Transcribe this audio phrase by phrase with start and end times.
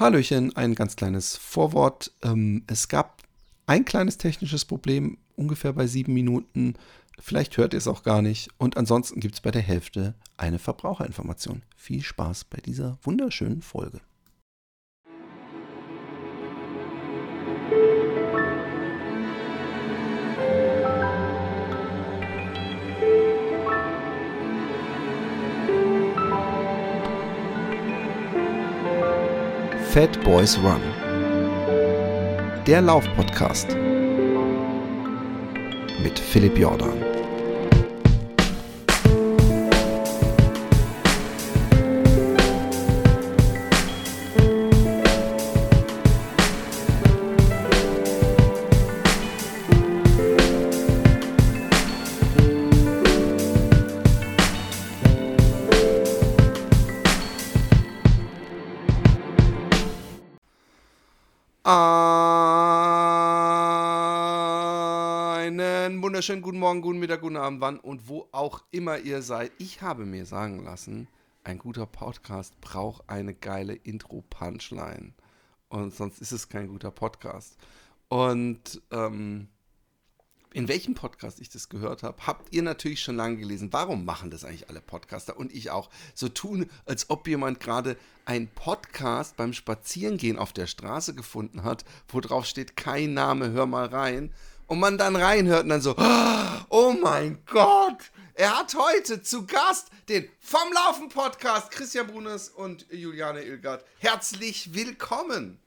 [0.00, 2.10] Hallöchen, ein ganz kleines Vorwort.
[2.22, 3.22] Ähm, es gab
[3.66, 6.72] ein kleines technisches Problem, ungefähr bei sieben Minuten.
[7.18, 8.48] Vielleicht hört ihr es auch gar nicht.
[8.56, 11.64] Und ansonsten gibt es bei der Hälfte eine Verbraucherinformation.
[11.76, 14.00] Viel Spaß bei dieser wunderschönen Folge.
[29.92, 30.80] Fat Boys Run.
[32.64, 33.76] Der Laufpodcast
[36.00, 37.19] mit Philipp Jordan.
[66.20, 69.52] Wunderschönen guten Morgen, guten Mittag, guten Abend, wann und wo auch immer ihr seid.
[69.56, 71.08] Ich habe mir sagen lassen,
[71.44, 75.14] ein guter Podcast braucht eine geile Intro-Punchline.
[75.70, 77.56] Und sonst ist es kein guter Podcast.
[78.08, 79.48] Und ähm,
[80.52, 83.72] in welchem Podcast ich das gehört habe, habt ihr natürlich schon lange gelesen.
[83.72, 85.88] Warum machen das eigentlich alle Podcaster und ich auch?
[86.14, 91.86] So tun, als ob jemand gerade einen Podcast beim Spazierengehen auf der Straße gefunden hat,
[92.08, 94.34] wo drauf steht, kein Name, hör mal rein.
[94.70, 95.96] Und man dann reinhört und dann so,
[96.68, 102.86] oh mein Gott, er hat heute zu Gast den Vom Laufen Podcast Christian Brunes und
[102.88, 103.84] Juliane Ilgard.
[103.98, 105.58] Herzlich willkommen.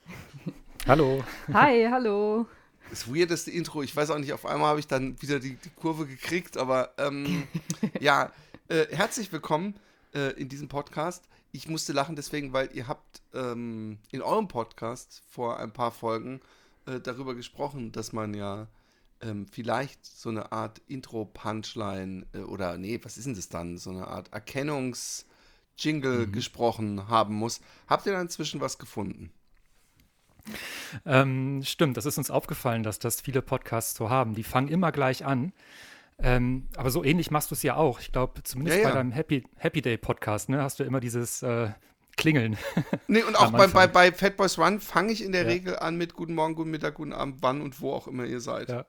[0.87, 1.21] Hallo.
[1.51, 2.45] Hi, hallo.
[2.91, 3.83] Das weirdeste Intro.
[3.83, 6.93] Ich weiß auch nicht, auf einmal habe ich dann wieder die, die Kurve gekriegt, aber
[6.97, 7.45] ähm,
[7.99, 8.31] ja,
[8.69, 9.75] äh, herzlich willkommen
[10.15, 11.25] äh, in diesem Podcast.
[11.51, 16.39] Ich musste lachen deswegen, weil ihr habt ähm, in eurem Podcast vor ein paar Folgen
[16.85, 18.67] äh, darüber gesprochen, dass man ja
[19.23, 23.77] ähm, vielleicht so eine Art Intro-Punchline äh, oder nee, was ist denn das dann?
[23.77, 26.31] So eine Art Erkennungs-Jingle mhm.
[26.31, 27.61] gesprochen haben muss.
[27.87, 29.31] Habt ihr da inzwischen was gefunden?
[31.05, 34.35] Ähm, stimmt, das ist uns aufgefallen, dass das viele Podcasts so haben.
[34.35, 35.53] Die fangen immer gleich an.
[36.19, 37.99] Ähm, aber so ähnlich machst du es ja auch.
[37.99, 38.89] Ich glaube, zumindest ja, ja.
[38.89, 41.69] bei deinem Happy, Happy Day Podcast, ne, hast du immer dieses äh,
[42.15, 42.57] Klingeln.
[43.07, 45.49] Nee, und auch bei, bei, bei Fat Boys Run fange ich in der ja.
[45.49, 48.39] Regel an mit Guten Morgen, Guten Mittag, Guten Abend, wann und wo auch immer ihr
[48.39, 48.69] seid.
[48.69, 48.85] Ja.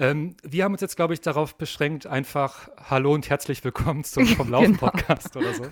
[0.00, 4.24] Ähm, wir haben uns jetzt, glaube ich, darauf beschränkt, einfach Hallo und herzlich willkommen zum
[4.36, 4.90] Vom Laufen genau.
[4.90, 5.46] Podcast genau.
[5.46, 5.66] oder so.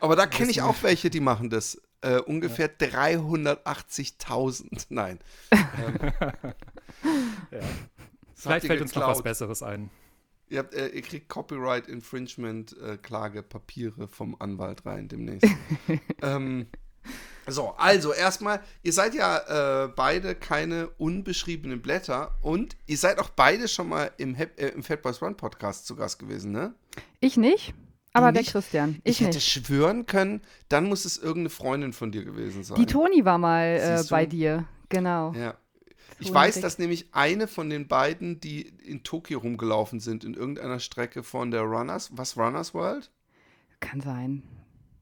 [0.00, 1.82] Aber da kenne ich auch welche, die machen das.
[2.00, 2.86] Äh, ungefähr ja.
[2.88, 4.86] 380.000.
[4.88, 5.18] Nein.
[5.50, 5.60] ähm,
[7.50, 7.60] ja.
[8.34, 9.90] Vielleicht fällt uns noch was Besseres ein.
[10.48, 15.50] Ihr, habt, äh, ihr kriegt Copyright Infringement äh, Klagepapiere vom Anwalt rein demnächst.
[16.22, 16.68] ähm,
[17.46, 23.30] so, also erstmal, ihr seid ja äh, beide keine unbeschriebenen Blätter und ihr seid auch
[23.30, 26.74] beide schon mal im, äh, im Fat Boys Run Podcast zu Gast gewesen, ne?
[27.20, 27.74] Ich nicht,
[28.12, 29.00] aber der Christian.
[29.04, 29.48] Ich, ich hätte nicht.
[29.48, 32.78] schwören können, dann muss es irgendeine Freundin von dir gewesen sein.
[32.78, 35.32] Die Toni war mal äh, bei dir, genau.
[35.34, 35.54] Ja.
[36.18, 40.80] Ich weiß, dass nämlich eine von den beiden, die in Tokio rumgelaufen sind, in irgendeiner
[40.80, 43.10] Strecke von der Runners, was Runners World?
[43.80, 44.42] Kann sein.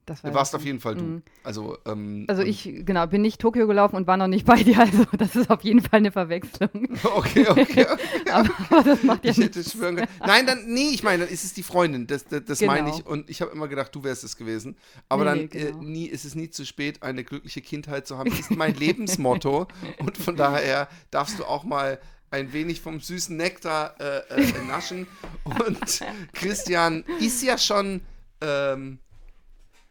[0.06, 1.02] Das war du warst auf jeden Fall du.
[1.02, 1.22] Mhm.
[1.42, 4.78] Also, ähm, also ich, genau, bin nicht Tokio gelaufen und war noch nicht bei dir,
[4.78, 6.88] also das ist auf jeden Fall eine Verwechslung.
[7.14, 7.86] Okay, okay, okay.
[8.32, 10.08] aber, aber, das macht ja ich hätte schwören können.
[10.20, 12.72] Nein, dann, nee, ich meine, dann ist es die Freundin, das, das, das genau.
[12.72, 13.06] meine ich.
[13.06, 14.76] Und ich habe immer gedacht, du wärst es gewesen.
[15.08, 15.80] Aber nee, dann nee, genau.
[15.80, 18.30] äh, nie, ist es nie zu spät, eine glückliche Kindheit zu haben.
[18.30, 19.68] Das ist mein Lebensmotto.
[19.98, 21.98] und von daher darfst du auch mal
[22.30, 25.06] ein wenig vom süßen Nektar äh, äh, naschen.
[25.44, 28.00] Und Christian ist ja schon...
[28.40, 28.98] Ähm,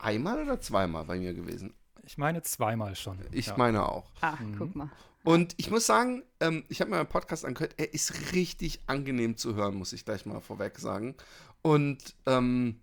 [0.04, 1.74] einmal oder zweimal bei mir gewesen?
[2.06, 3.20] Ich meine zweimal schon.
[3.32, 3.58] Ich ja.
[3.58, 4.12] meine auch.
[4.22, 4.58] Ach, mhm.
[4.58, 4.90] guck mal.
[5.24, 9.38] Und ich muss sagen, ähm, ich habe mir meinen Podcast angehört, er ist richtig angenehm
[9.38, 11.16] zu hören, muss ich gleich mal vorweg sagen.
[11.62, 12.82] Und ähm,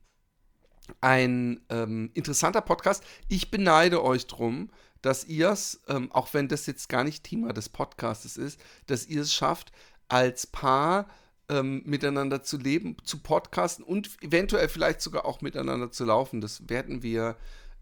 [1.01, 3.05] ein ähm, interessanter Podcast.
[3.29, 4.71] Ich beneide euch drum,
[5.03, 9.07] dass ihr es, ähm, auch wenn das jetzt gar nicht Thema des Podcastes ist, dass
[9.07, 9.73] ihr es schafft,
[10.09, 11.07] als Paar
[11.51, 16.41] ähm, miteinander zu leben, zu podcasten und eventuell vielleicht sogar auch miteinander zu laufen.
[16.41, 17.37] Das werden wir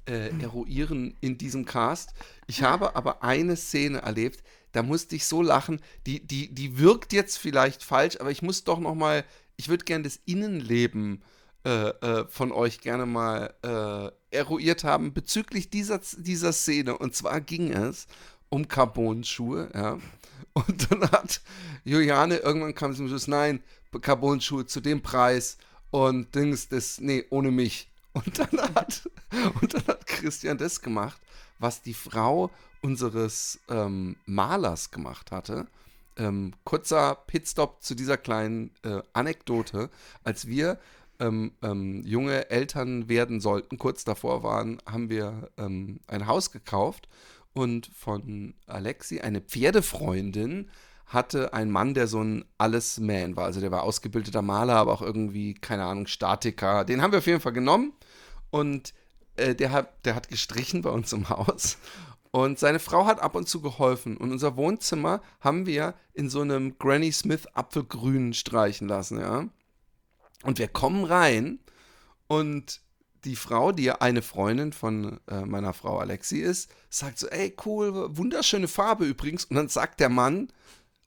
[0.09, 2.15] äh, eruieren in diesem Cast.
[2.47, 4.43] Ich habe aber eine Szene erlebt,
[4.73, 5.81] da musste ich so lachen.
[6.06, 9.25] Die, die, die wirkt jetzt vielleicht falsch, aber ich muss doch noch mal,
[9.56, 11.23] ich würde gerne das Innenleben
[11.65, 16.97] äh, äh, von euch gerne mal äh, eruiert haben bezüglich dieser, dieser Szene.
[16.97, 18.06] Und zwar ging es
[18.50, 19.98] um Carbon-Schuhe, ja.
[20.52, 21.40] Und dann hat
[21.84, 23.62] Juliane, irgendwann kam zum Schluss, nein,
[24.00, 25.58] Carbon-Schuhe zu dem Preis
[25.90, 27.88] und Dings, das, nee, ohne mich.
[28.12, 29.08] Und dann hat,
[29.60, 31.20] und dann hat Christian das gemacht,
[31.58, 32.50] was die Frau
[32.82, 35.66] unseres ähm, Malers gemacht hatte.
[36.16, 39.90] Ähm, kurzer Pitstop zu dieser kleinen äh, Anekdote.
[40.24, 40.78] Als wir
[41.20, 47.08] ähm, ähm, junge Eltern werden sollten, kurz davor waren, haben wir ähm, ein Haus gekauft
[47.58, 50.70] und von Alexi, eine Pferdefreundin,
[51.06, 53.44] hatte ein Mann, der so ein Alles-Man war.
[53.44, 56.84] Also der war ausgebildeter Maler, aber auch irgendwie, keine Ahnung, Statiker.
[56.84, 57.93] Den haben wir auf jeden Fall genommen
[58.50, 58.93] und
[59.37, 61.78] äh, der, hat, der hat gestrichen bei uns im Haus.
[62.31, 64.19] Und seine Frau hat ab und zu geholfen.
[64.19, 69.49] Und unser Wohnzimmer haben wir in so einem Granny Smith Apfelgrün streichen lassen, ja.
[70.44, 71.58] Und wir kommen rein
[72.26, 72.82] und
[73.28, 77.54] die Frau, die ja eine Freundin von äh, meiner Frau Alexi ist, sagt so, ey,
[77.66, 79.44] cool, wunderschöne Farbe übrigens.
[79.44, 80.48] Und dann sagt der Mann,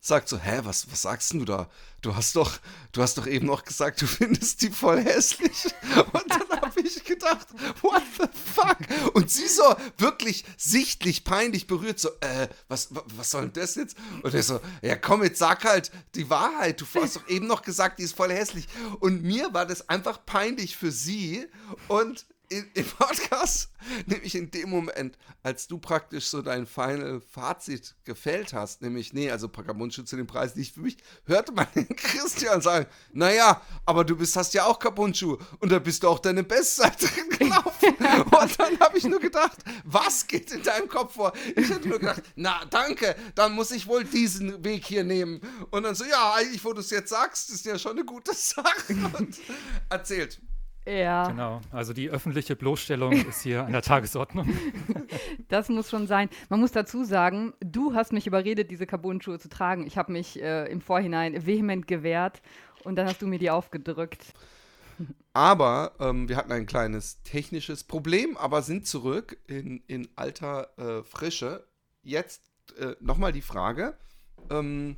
[0.02, 1.70] sagt so, hä, was, was sagst du da?
[2.02, 2.58] Du hast doch,
[2.92, 5.66] du hast doch eben noch gesagt, du findest die voll hässlich.
[5.96, 7.48] Und dann habe ich gedacht,
[7.82, 8.78] what the fuck?
[9.14, 13.96] Und sie so wirklich sichtlich peinlich berührt, so, äh, was, was soll denn das jetzt?
[14.24, 16.82] Und er so, ja komm, jetzt sag halt die Wahrheit.
[16.82, 18.68] Du hast doch eben noch gesagt, die ist voll hässlich.
[19.00, 21.48] Und mir war das einfach peinlich für sie.
[21.88, 23.70] Und im Podcast,
[24.06, 29.32] nämlich in dem Moment, als du praktisch so dein Final Fazit gefällt hast, nämlich, nee,
[29.32, 34.04] also Pakamundschuh zu dem Preis nicht für mich, hörte man den Christian sagen, naja, aber
[34.04, 37.96] du bist, hast ja auch Kabunschuh und da bist du auch deine Bestzeit drin gelaufen.
[37.98, 41.34] und dann habe ich nur gedacht, was geht in deinem Kopf vor?
[41.56, 45.42] Ich hätte nur gedacht, na, danke, dann muss ich wohl diesen Weg hier nehmen.
[45.70, 48.34] Und dann so, ja, eigentlich, wo du es jetzt sagst, ist ja schon eine gute
[48.34, 48.94] Sache.
[49.18, 49.38] Und
[49.90, 50.42] erzählt.
[50.88, 51.28] Ja.
[51.28, 51.62] Genau.
[51.72, 54.50] Also die öffentliche Bloßstellung ist hier an der Tagesordnung.
[55.48, 56.30] Das muss schon sein.
[56.48, 59.86] Man muss dazu sagen, du hast mich überredet, diese Carbon-Schuhe zu tragen.
[59.86, 62.42] Ich habe mich äh, im Vorhinein vehement gewehrt
[62.86, 64.34] und dann hast du mir die aufgedrückt.
[65.34, 71.04] Aber ähm, wir hatten ein kleines technisches Problem, aber sind zurück in, in alter äh,
[71.04, 71.66] Frische.
[72.04, 72.42] Jetzt
[72.78, 73.98] äh, nochmal die Frage,
[74.50, 74.98] ähm,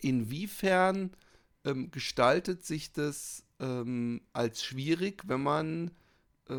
[0.00, 1.10] inwiefern
[1.64, 5.90] ähm, gestaltet sich das ähm, als schwierig, wenn man
[6.48, 6.54] äh,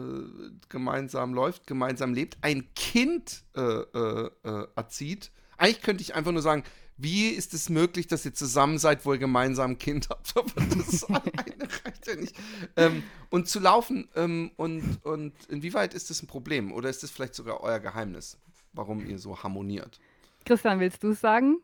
[0.69, 5.31] gemeinsam läuft, gemeinsam lebt, ein Kind äh, äh, äh, erzieht.
[5.57, 6.63] Eigentlich könnte ich einfach nur sagen,
[6.97, 10.33] wie ist es möglich, dass ihr zusammen seid, wo ihr gemeinsam ein Kind habt?
[10.38, 12.36] Aber das alleine reicht ja nicht.
[12.77, 16.71] Ähm, und zu laufen, ähm, und, und inwieweit ist das ein Problem?
[16.71, 18.38] Oder ist das vielleicht sogar euer Geheimnis,
[18.74, 20.00] warum ihr so harmoniert?
[20.45, 21.57] Christian, willst du es sagen?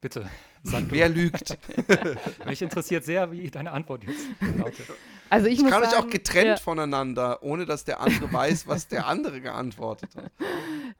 [0.00, 0.28] Bitte.
[0.62, 1.58] Wer lügt?
[2.46, 4.86] Mich interessiert sehr, wie deine Antwort jetzt lautet.
[5.28, 6.56] Also ich, ich kann euch auch getrennt ja.
[6.56, 10.30] voneinander, ohne dass der andere weiß, was der andere geantwortet hat.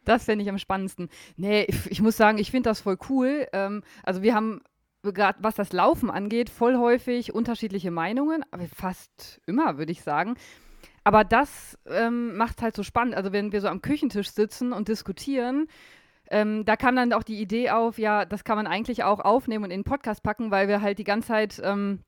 [0.04, 1.08] Das fände ich am spannendsten.
[1.36, 3.46] Nee, ich, ich muss sagen, ich finde das voll cool.
[3.52, 4.60] Ähm, also wir haben
[5.02, 10.34] gerade was das Laufen angeht, voll häufig unterschiedliche Meinungen, aber fast immer, würde ich sagen.
[11.04, 13.14] Aber das ähm, macht es halt so spannend.
[13.14, 15.68] Also wenn wir so am Küchentisch sitzen und diskutieren,
[16.30, 19.64] ähm, da kam dann auch die Idee auf, ja, das kann man eigentlich auch aufnehmen
[19.64, 22.00] und in den Podcast packen, weil wir halt die ganze Zeit ähm,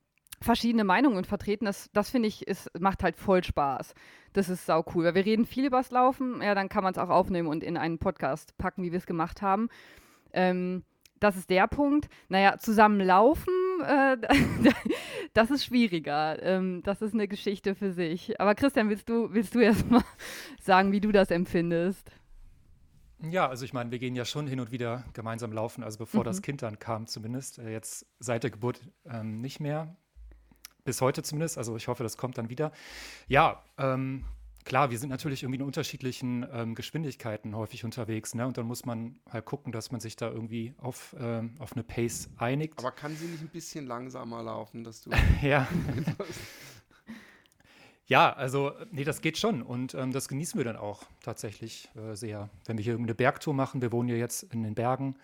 [0.43, 1.65] verschiedene Meinungen vertreten.
[1.65, 3.95] Das, das finde ich, ist, macht halt voll Spaß.
[4.33, 5.05] Das ist sau cool.
[5.05, 7.77] Weil wir reden viel übers Laufen, ja, dann kann man es auch aufnehmen und in
[7.77, 9.69] einen Podcast packen, wie wir es gemacht haben.
[10.33, 10.85] Ähm,
[11.19, 12.09] das ist der Punkt.
[12.29, 13.53] Naja, zusammen laufen,
[13.87, 14.17] äh,
[15.35, 16.43] das ist schwieriger.
[16.43, 18.41] Ähm, das ist eine Geschichte für sich.
[18.41, 20.03] Aber Christian, willst du, willst du erst mal
[20.61, 22.11] sagen, wie du das empfindest?
[23.23, 26.21] Ja, also ich meine, wir gehen ja schon hin und wieder gemeinsam laufen, also bevor
[26.21, 26.25] mhm.
[26.25, 27.59] das Kind dann kam zumindest.
[27.59, 29.97] Äh, jetzt seit der Geburt ähm, nicht mehr.
[30.85, 31.59] Bis heute zumindest.
[31.59, 32.73] Also ich hoffe, das kommt dann wieder.
[33.29, 34.25] Ja, ähm,
[34.65, 38.35] klar, wir sind natürlich irgendwie in unterschiedlichen ähm, Geschwindigkeiten häufig unterwegs.
[38.35, 38.47] Ne?
[38.47, 41.83] Und dann muss man halt gucken, dass man sich da irgendwie auf, ähm, auf eine
[41.83, 42.79] Pace einigt.
[42.79, 45.11] Aber kann sie nicht ein bisschen langsamer laufen, dass du.
[45.43, 45.69] ja.
[48.11, 49.63] Ja, also, nee, das geht schon.
[49.63, 52.51] Und ähm, das genießen wir dann auch tatsächlich äh, sehr.
[52.67, 55.15] Wenn wir hier irgendeine Bergtour machen, wir wohnen ja jetzt in den Bergen,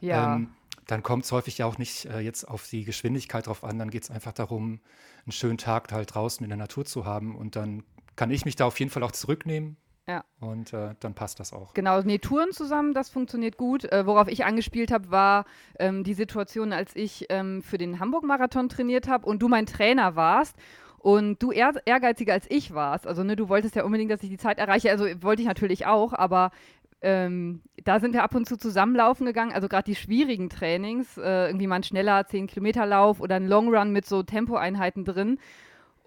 [0.00, 0.36] ja.
[0.36, 0.48] ähm,
[0.86, 3.78] dann kommt es häufig ja auch nicht äh, jetzt auf die Geschwindigkeit drauf an.
[3.78, 4.80] Dann geht es einfach darum,
[5.26, 7.36] einen schönen Tag halt draußen in der Natur zu haben.
[7.36, 7.82] Und dann
[8.16, 9.76] kann ich mich da auf jeden Fall auch zurücknehmen.
[10.08, 10.24] Ja.
[10.40, 11.74] Und äh, dann passt das auch.
[11.74, 13.84] Genau, nee, Touren zusammen, das funktioniert gut.
[13.84, 15.44] Äh, worauf ich angespielt habe, war
[15.78, 20.16] ähm, die Situation, als ich ähm, für den Hamburg-Marathon trainiert habe und du mein Trainer
[20.16, 20.56] warst
[21.00, 23.06] und du eher ehrgeiziger als ich warst.
[23.06, 24.90] Also, ne, du wolltest ja unbedingt, dass ich die Zeit erreiche.
[24.90, 26.50] Also, wollte ich natürlich auch, aber
[27.00, 29.52] ähm, da sind wir ab und zu zusammenlaufen gegangen.
[29.52, 33.92] Also, gerade die schwierigen Trainings, äh, irgendwie mal ein schneller 10-Kilometer-Lauf oder ein Long Run
[33.92, 35.38] mit so Tempoeinheiten drin.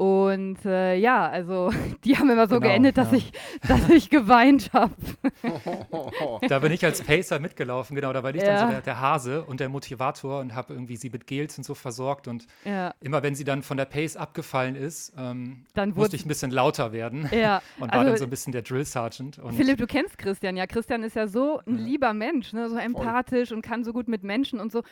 [0.03, 1.71] Und äh, ja, also
[2.03, 3.19] die haben immer so genau, geendet, dass, ja.
[3.19, 3.31] ich,
[3.65, 4.93] dass ich geweint habe.
[6.49, 8.11] da bin ich als Pacer mitgelaufen, genau.
[8.11, 8.47] Da war ich ja.
[8.47, 11.63] dann so der, der, Hase und der Motivator und habe irgendwie sie mit Gels und
[11.63, 12.27] so versorgt.
[12.27, 12.93] Und ja.
[12.99, 16.51] immer wenn sie dann von der Pace abgefallen ist, ähm, dann musste ich ein bisschen
[16.51, 17.61] lauter werden ja.
[17.79, 19.39] und war also, dann so ein bisschen der Drill Sergeant.
[19.39, 20.67] Und Philipp, du kennst Christian ja.
[20.67, 22.69] Christian ist ja so ein lieber Mensch, ne?
[22.69, 23.55] so empathisch Voll.
[23.55, 24.83] und kann so gut mit Menschen und so.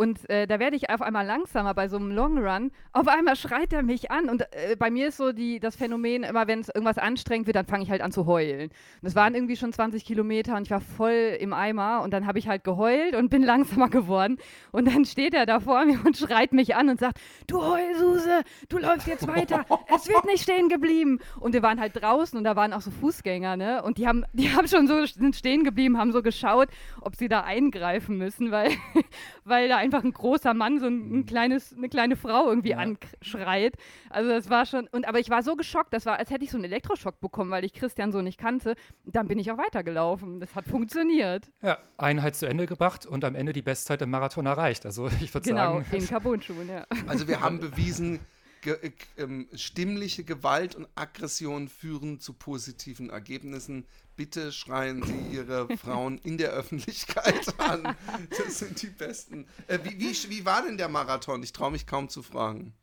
[0.00, 2.70] Und äh, da werde ich auf einmal langsamer bei so einem Long Run.
[2.94, 4.30] Auf einmal schreit er mich an.
[4.30, 7.56] Und äh, bei mir ist so die, das Phänomen, immer wenn es irgendwas anstrengend wird,
[7.56, 8.70] dann fange ich halt an zu heulen.
[9.02, 12.00] Und es waren irgendwie schon 20 Kilometer und ich war voll im Eimer.
[12.02, 14.38] Und dann habe ich halt geheult und bin langsamer geworden.
[14.72, 18.40] Und dann steht er da vor mir und schreit mich an und sagt: Du Heulsuse,
[18.70, 19.66] du läufst jetzt weiter.
[19.94, 21.18] es wird nicht stehen geblieben.
[21.40, 23.82] Und wir waren halt draußen und da waren auch so Fußgänger, ne?
[23.82, 26.68] Und die haben, die haben schon so sind stehen geblieben, haben so geschaut,
[27.02, 28.70] ob sie da eingreifen müssen, weil,
[29.44, 31.26] weil da einfach ein großer Mann so ein, ein mhm.
[31.26, 32.78] kleines, eine kleine Frau irgendwie ja.
[32.78, 33.74] anschreit.
[34.08, 36.50] Also das war schon, und aber ich war so geschockt, das war, als hätte ich
[36.50, 38.74] so einen Elektroschock bekommen, weil ich Christian so nicht kannte.
[39.04, 40.40] Dann bin ich auch weitergelaufen.
[40.40, 41.50] Das hat funktioniert.
[41.62, 44.86] Ja, Einheit zu Ende gebracht und am Ende die Bestzeit im Marathon erreicht.
[44.86, 45.86] Also ich würde genau, sagen.
[45.90, 46.86] Genau, in Carbon-Schuhen, ja.
[47.06, 48.20] Also wir haben bewiesen,
[48.60, 53.86] Ge äh, ähm, stimmliche Gewalt und Aggression führen zu positiven Ergebnissen.
[54.16, 57.96] Bitte schreien Sie Ihre Frauen in der Öffentlichkeit an.
[58.36, 59.46] Das sind die Besten.
[59.66, 61.42] Äh, wie, wie, wie war denn der Marathon?
[61.42, 62.74] Ich traue mich kaum zu fragen.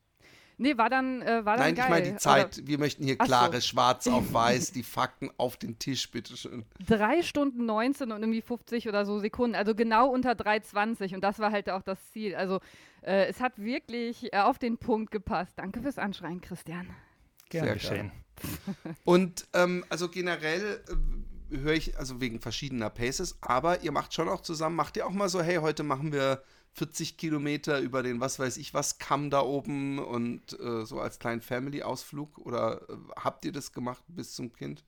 [0.59, 1.85] Nee, war dann, äh, war dann Nein, geil.
[1.85, 2.57] ich meine die Zeit.
[2.57, 2.67] Oder?
[2.67, 3.61] Wir möchten hier klare, so.
[3.61, 6.65] schwarz auf weiß, die Fakten auf den Tisch, bitteschön.
[6.85, 11.37] Drei Stunden 19 und irgendwie 50 oder so Sekunden, also genau unter 3,20 und das
[11.37, 12.35] war halt auch das Ziel.
[12.35, 12.59] Also
[13.01, 15.53] äh, es hat wirklich äh, auf den Punkt gepasst.
[15.57, 16.89] Danke fürs Anschreien, Christian.
[17.49, 18.11] Gerne geschehen.
[19.03, 20.81] Und ähm, also generell
[21.51, 25.05] äh, höre ich, also wegen verschiedener Paces, aber ihr macht schon auch zusammen, macht ihr
[25.05, 26.41] auch mal so, hey, heute machen wir
[26.77, 31.17] 40 Kilometer über den, was weiß ich, was Kamm da oben und äh, so als
[31.17, 34.83] kleinen Family-Ausflug oder äh, habt ihr das gemacht bis zum Kind?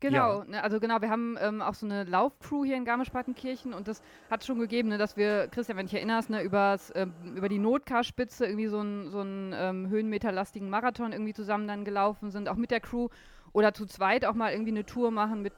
[0.00, 0.44] Genau, ja.
[0.44, 4.00] ne, also genau, wir haben ähm, auch so eine Laufcrew hier in Garmisch-Partenkirchen und das
[4.30, 7.58] hat schon gegeben, ne, dass wir, Christian, wenn ich erinnerst, ne, übers, äh, über die
[7.58, 12.70] Notkarspitze irgendwie so einen so ähm, höhenmeterlastigen Marathon irgendwie zusammen dann gelaufen sind, auch mit
[12.70, 13.08] der Crew
[13.52, 15.54] oder zu zweit auch mal irgendwie eine Tour machen mit,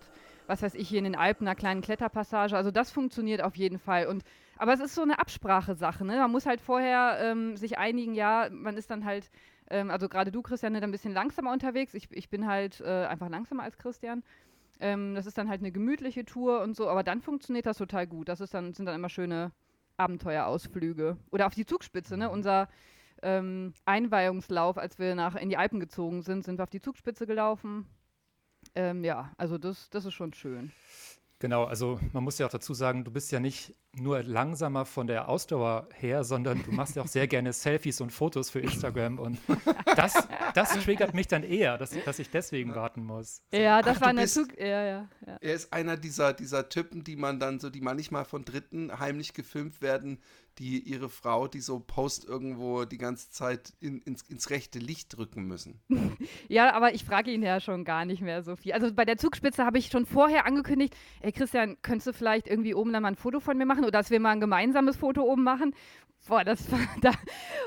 [0.47, 2.57] was weiß ich, hier in den Alpen, einer kleinen Kletterpassage.
[2.57, 4.07] Also das funktioniert auf jeden Fall.
[4.07, 4.25] Und
[4.61, 6.17] aber es ist so eine Absprachesache, ne?
[6.17, 9.31] Man muss halt vorher ähm, sich einigen, ja, man ist dann halt
[9.71, 11.95] ähm, also gerade du, Christian, ne, ein bisschen langsamer unterwegs.
[11.95, 14.23] Ich, ich bin halt äh, einfach langsamer als Christian.
[14.81, 18.07] Ähm, das ist dann halt eine gemütliche Tour und so, aber dann funktioniert das total
[18.07, 18.29] gut.
[18.29, 19.53] Das ist dann, sind dann immer schöne
[19.97, 21.17] Abenteuerausflüge.
[21.31, 22.31] Oder auf die Zugspitze, ne?
[22.31, 22.69] Unser
[23.23, 27.27] ähm, Einweihungslauf, als wir nach in die Alpen gezogen sind, sind wir auf die Zugspitze
[27.27, 27.87] gelaufen.
[28.75, 30.73] Ähm, ja, also das, das ist schon schön.
[31.41, 35.07] Genau, also man muss ja auch dazu sagen, du bist ja nicht nur langsamer von
[35.07, 39.19] der Ausdauer her, sondern du machst ja auch sehr gerne Selfies und Fotos für Instagram
[39.19, 39.39] und
[39.97, 43.41] das, das triggert mich dann eher, dass, dass ich deswegen warten muss.
[43.51, 43.59] So.
[43.59, 44.49] Ja, das Ach, war eine Zug.
[44.59, 45.37] Ja, ja, ja.
[45.41, 49.33] Er ist einer dieser, dieser Typen, die man dann so, die manchmal von Dritten heimlich
[49.33, 50.19] gefilmt werden,
[50.59, 55.17] die ihre Frau, die so Post irgendwo die ganze Zeit in, ins, ins rechte Licht
[55.17, 55.81] drücken müssen.
[56.49, 58.73] ja, aber ich frage ihn ja schon gar nicht mehr so viel.
[58.73, 62.75] Also bei der Zugspitze habe ich schon vorher angekündigt, ey Christian, könntest du vielleicht irgendwie
[62.75, 65.23] oben dann mal ein Foto von mir machen oder dass wir mal ein gemeinsames Foto
[65.23, 65.75] oben machen?
[66.29, 66.67] Boah, das,
[67.01, 67.13] da,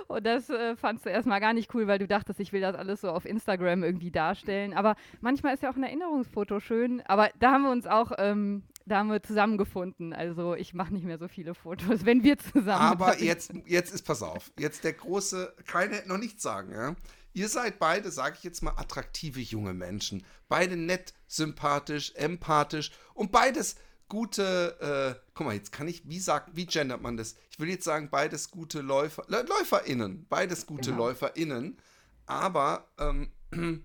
[0.07, 2.75] und das äh, fandst du erstmal gar nicht cool, weil du dachtest, ich will das
[2.75, 4.73] alles so auf Instagram irgendwie darstellen.
[4.73, 7.01] Aber manchmal ist ja auch ein Erinnerungsfoto schön.
[7.05, 10.13] Aber da haben wir uns auch ähm, da haben wir zusammengefunden.
[10.13, 12.81] Also ich mache nicht mehr so viele Fotos, wenn wir zusammen.
[12.81, 16.95] Aber jetzt, jetzt ist, pass auf, jetzt der große, keine, noch nichts sagen, ja.
[17.35, 20.23] Ihr seid beide, sage ich jetzt mal, attraktive junge Menschen.
[20.49, 23.75] Beide nett, sympathisch, empathisch und beides
[24.07, 27.35] gute, äh, guck mal, jetzt kann ich, wie sagt, wie gendert man das?
[27.49, 31.07] Ich will jetzt sagen, beides gute Läufer, LäuferInnen, beides gute genau.
[31.07, 31.79] LäuferInnen,
[32.27, 33.31] aber ähm,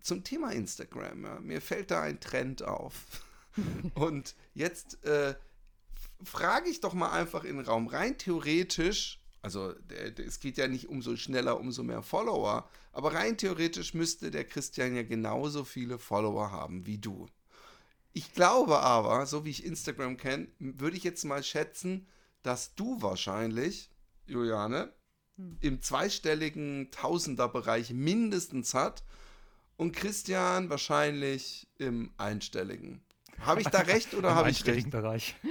[0.00, 2.94] zum Thema Instagram, ja, mir fällt da ein Trend auf.
[3.94, 5.34] Und jetzt äh,
[6.22, 7.86] frage ich doch mal einfach in den Raum.
[7.86, 9.74] Rein theoretisch, also
[10.16, 14.96] es geht ja nicht umso schneller, umso mehr Follower, aber rein theoretisch müsste der Christian
[14.96, 17.26] ja genauso viele Follower haben wie du.
[18.12, 22.08] Ich glaube aber, so wie ich Instagram kenne, würde ich jetzt mal schätzen,
[22.42, 23.90] dass du wahrscheinlich,
[24.26, 24.92] Juliane,
[25.36, 25.58] hm.
[25.60, 29.04] im zweistelligen Tausenderbereich mindestens hat
[29.76, 33.00] und Christian wahrscheinlich im einstelligen.
[33.44, 34.90] Habe ich da recht oder habe ich recht?
[34.90, 35.36] Bereich.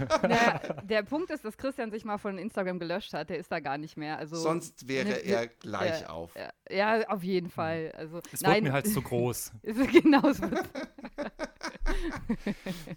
[0.22, 3.30] der, der, Punkt ist, dass Christian sich mal von Instagram gelöscht hat.
[3.30, 4.18] Der ist da gar nicht mehr.
[4.18, 6.32] Also, Sonst wäre ne, er gleich äh, auf.
[6.70, 7.92] Ja, auf jeden Fall.
[7.96, 9.52] Also, es nein, wird mir halt zu groß.
[9.62, 10.32] genau.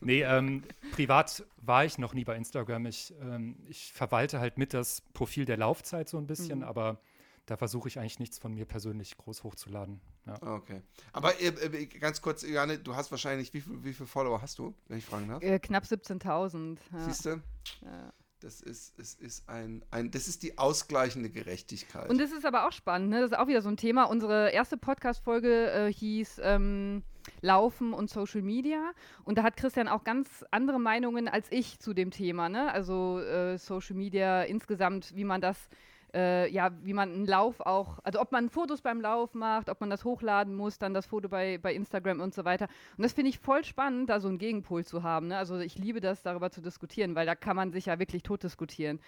[0.02, 2.86] nee, ähm, privat war ich noch nie bei Instagram.
[2.86, 6.66] Ich, ähm, ich verwalte halt mit das Profil der Laufzeit so ein bisschen, mhm.
[6.66, 7.00] aber
[7.46, 10.00] da versuche ich eigentlich nichts von mir persönlich groß hochzuladen.
[10.26, 10.42] Ja.
[10.42, 10.82] Okay.
[11.12, 14.60] Aber äh, äh ganz kurz, Janne, du hast wahrscheinlich, wie, viel, wie viele Follower hast
[14.60, 15.44] du, wenn ich fragen darf?
[15.44, 16.78] Äh, knapp 17.000.
[16.92, 17.00] Ja.
[17.00, 17.42] Siehst du?
[17.82, 18.14] Ja.
[18.40, 22.10] Das ist, es ist ein, ein, das ist die ausgleichende Gerechtigkeit.
[22.10, 23.22] Und das ist aber auch spannend, ne?
[23.22, 24.04] Das ist auch wieder so ein Thema.
[24.04, 27.04] Unsere erste Podcast-Folge äh, hieß ähm,
[27.40, 28.92] Laufen und Social Media.
[29.24, 32.70] Und da hat Christian auch ganz andere Meinungen als ich zu dem Thema, ne?
[32.74, 35.70] Also äh, Social Media insgesamt, wie man das
[36.14, 39.82] äh, ja, wie man einen Lauf auch, also ob man Fotos beim Lauf macht, ob
[39.82, 42.68] man das hochladen muss, dann das Foto bei, bei Instagram und so weiter.
[42.98, 45.28] Und das finde ich voll spannend, da so einen Gegenpol zu haben.
[45.28, 45.38] Ne?
[45.38, 48.44] Also ich liebe das, darüber zu diskutieren, weil da kann man sich ja wirklich tot
[48.44, 49.00] diskutieren.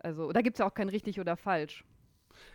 [0.00, 1.84] Also da gibt es ja auch kein richtig oder falsch.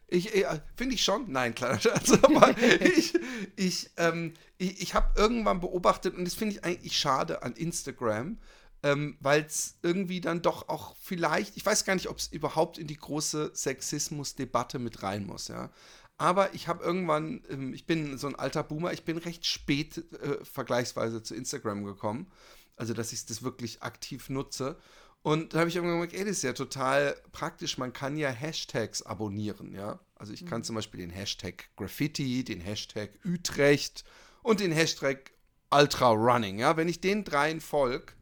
[0.07, 1.31] Ich, äh, finde ich schon.
[1.31, 2.11] Nein, kleiner Scherz.
[2.23, 3.13] Aber ich,
[3.55, 8.37] ich, ähm, ich, ich habe irgendwann beobachtet, und das finde ich eigentlich schade an Instagram,
[8.83, 12.77] ähm, weil es irgendwie dann doch auch vielleicht, ich weiß gar nicht, ob es überhaupt
[12.77, 15.69] in die große Sexismus-Debatte mit rein muss, ja.
[16.17, 20.03] Aber ich habe irgendwann, ähm, ich bin so ein alter Boomer, ich bin recht spät
[20.21, 22.29] äh, vergleichsweise zu Instagram gekommen.
[22.75, 24.77] Also, dass ich das wirklich aktiv nutze.
[25.21, 27.77] Und da habe ich irgendwann gedacht, ey, das ist ja total praktisch.
[27.77, 29.99] Man kann ja Hashtags abonnieren, ja.
[30.15, 30.65] Also ich kann mhm.
[30.65, 34.03] zum Beispiel den Hashtag Graffiti, den Hashtag Utrecht
[34.43, 35.31] und den Hashtag
[35.71, 36.75] Ultra Running, ja.
[36.75, 38.13] Wenn ich den dreien folge,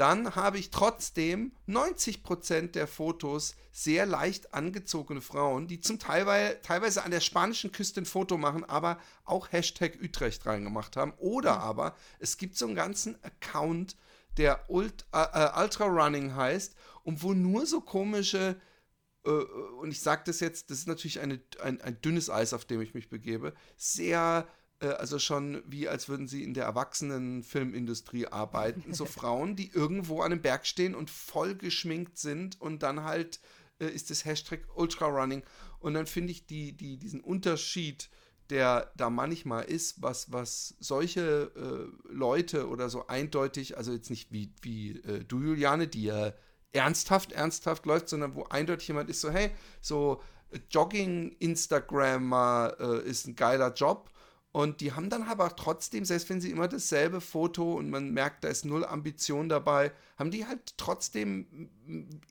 [0.00, 7.04] dann habe ich trotzdem 90% der Fotos sehr leicht angezogene Frauen, die zum Teil teilweise
[7.04, 11.12] an der spanischen Küste ein Foto machen, aber auch Hashtag Utrecht reingemacht haben.
[11.18, 11.62] Oder mhm.
[11.62, 13.94] aber es gibt so einen ganzen Account,
[14.38, 18.58] der Ult äh, äh Ultra Running heißt und wo nur so komische,
[19.26, 22.64] äh, und ich sage das jetzt, das ist natürlich eine, ein, ein dünnes Eis, auf
[22.64, 28.26] dem ich mich begebe, sehr äh, also schon wie als würden sie in der Erwachsenenfilmindustrie
[28.26, 28.94] arbeiten.
[28.94, 33.40] So Frauen, die irgendwo an einem Berg stehen und voll geschminkt sind und dann halt
[33.80, 35.42] äh, ist das Hashtag Ultra Running.
[35.80, 38.10] Und dann finde ich die, die, diesen Unterschied,
[38.50, 44.32] der da manchmal ist, was, was solche äh, Leute oder so eindeutig, also jetzt nicht
[44.32, 46.32] wie, wie äh, du, Juliane, die ja
[46.72, 50.22] ernsthaft, ernsthaft läuft, sondern wo eindeutig jemand ist, so, hey, so
[50.70, 54.10] Jogging-Instagrammer äh, ist ein geiler Job
[54.52, 58.42] und die haben dann aber trotzdem, selbst wenn sie immer dasselbe Foto und man merkt,
[58.42, 61.70] da ist null Ambition dabei, haben die halt trotzdem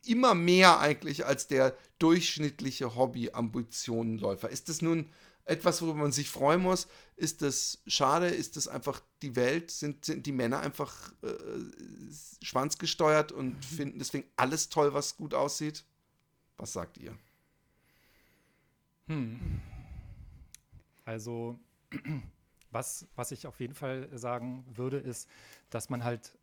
[0.06, 4.50] immer mehr eigentlich als der durchschnittliche Hobby-Ambitionenläufer.
[4.50, 5.10] Ist das nun
[5.46, 6.88] etwas, worüber man sich freuen muss?
[7.16, 8.28] Ist das schade?
[8.28, 9.72] Ist das einfach die Welt?
[9.72, 11.34] Sind, sind die Männer einfach äh,
[12.42, 13.62] schwanzgesteuert und mhm.
[13.62, 15.86] finden deswegen alles toll, was gut aussieht?
[16.58, 17.18] Was sagt ihr?
[19.08, 19.62] Hm.
[21.06, 21.58] Also
[22.72, 25.30] was, was ich auf jeden Fall sagen würde, ist,
[25.70, 26.38] dass man halt,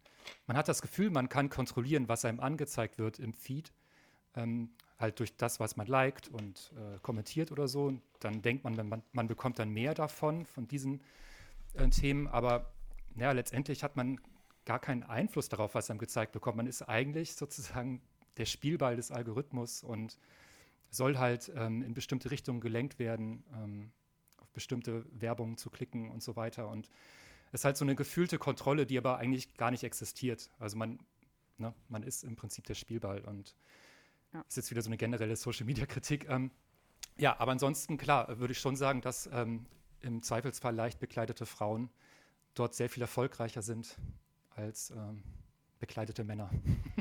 [0.47, 3.73] man hat das Gefühl, man kann kontrollieren, was einem angezeigt wird im Feed.
[4.35, 7.87] Ähm, halt durch das, was man liked und äh, kommentiert oder so.
[7.87, 11.03] Und dann denkt man, man, man bekommt dann mehr davon, von diesen
[11.75, 12.27] äh, Themen.
[12.29, 12.73] Aber
[13.17, 14.19] ja, letztendlich hat man
[14.65, 16.57] gar keinen Einfluss darauf, was einem gezeigt bekommt.
[16.57, 18.01] Man ist eigentlich sozusagen
[18.37, 20.19] der Spielball des Algorithmus und
[20.91, 23.45] soll halt ähm, in bestimmte Richtungen gelenkt werden.
[23.55, 23.93] Ähm,
[24.57, 26.69] bestimmte Werbung zu klicken und so weiter.
[26.69, 26.91] Und
[27.53, 30.51] es ist halt so eine gefühlte Kontrolle, die aber eigentlich gar nicht existiert.
[30.59, 30.99] Also man,
[31.59, 33.55] ne, man ist im Prinzip der Spielball und
[34.33, 34.45] ja.
[34.49, 36.29] ist jetzt wieder so eine generelle Social-Media-Kritik.
[36.29, 36.51] Ähm,
[37.17, 39.67] ja, aber ansonsten, klar, würde ich schon sagen, dass ähm,
[40.01, 41.91] im Zweifelsfall leicht bekleidete Frauen
[42.55, 43.97] dort sehr viel erfolgreicher sind
[44.51, 45.23] als ähm,
[45.79, 46.51] bekleidete Männer.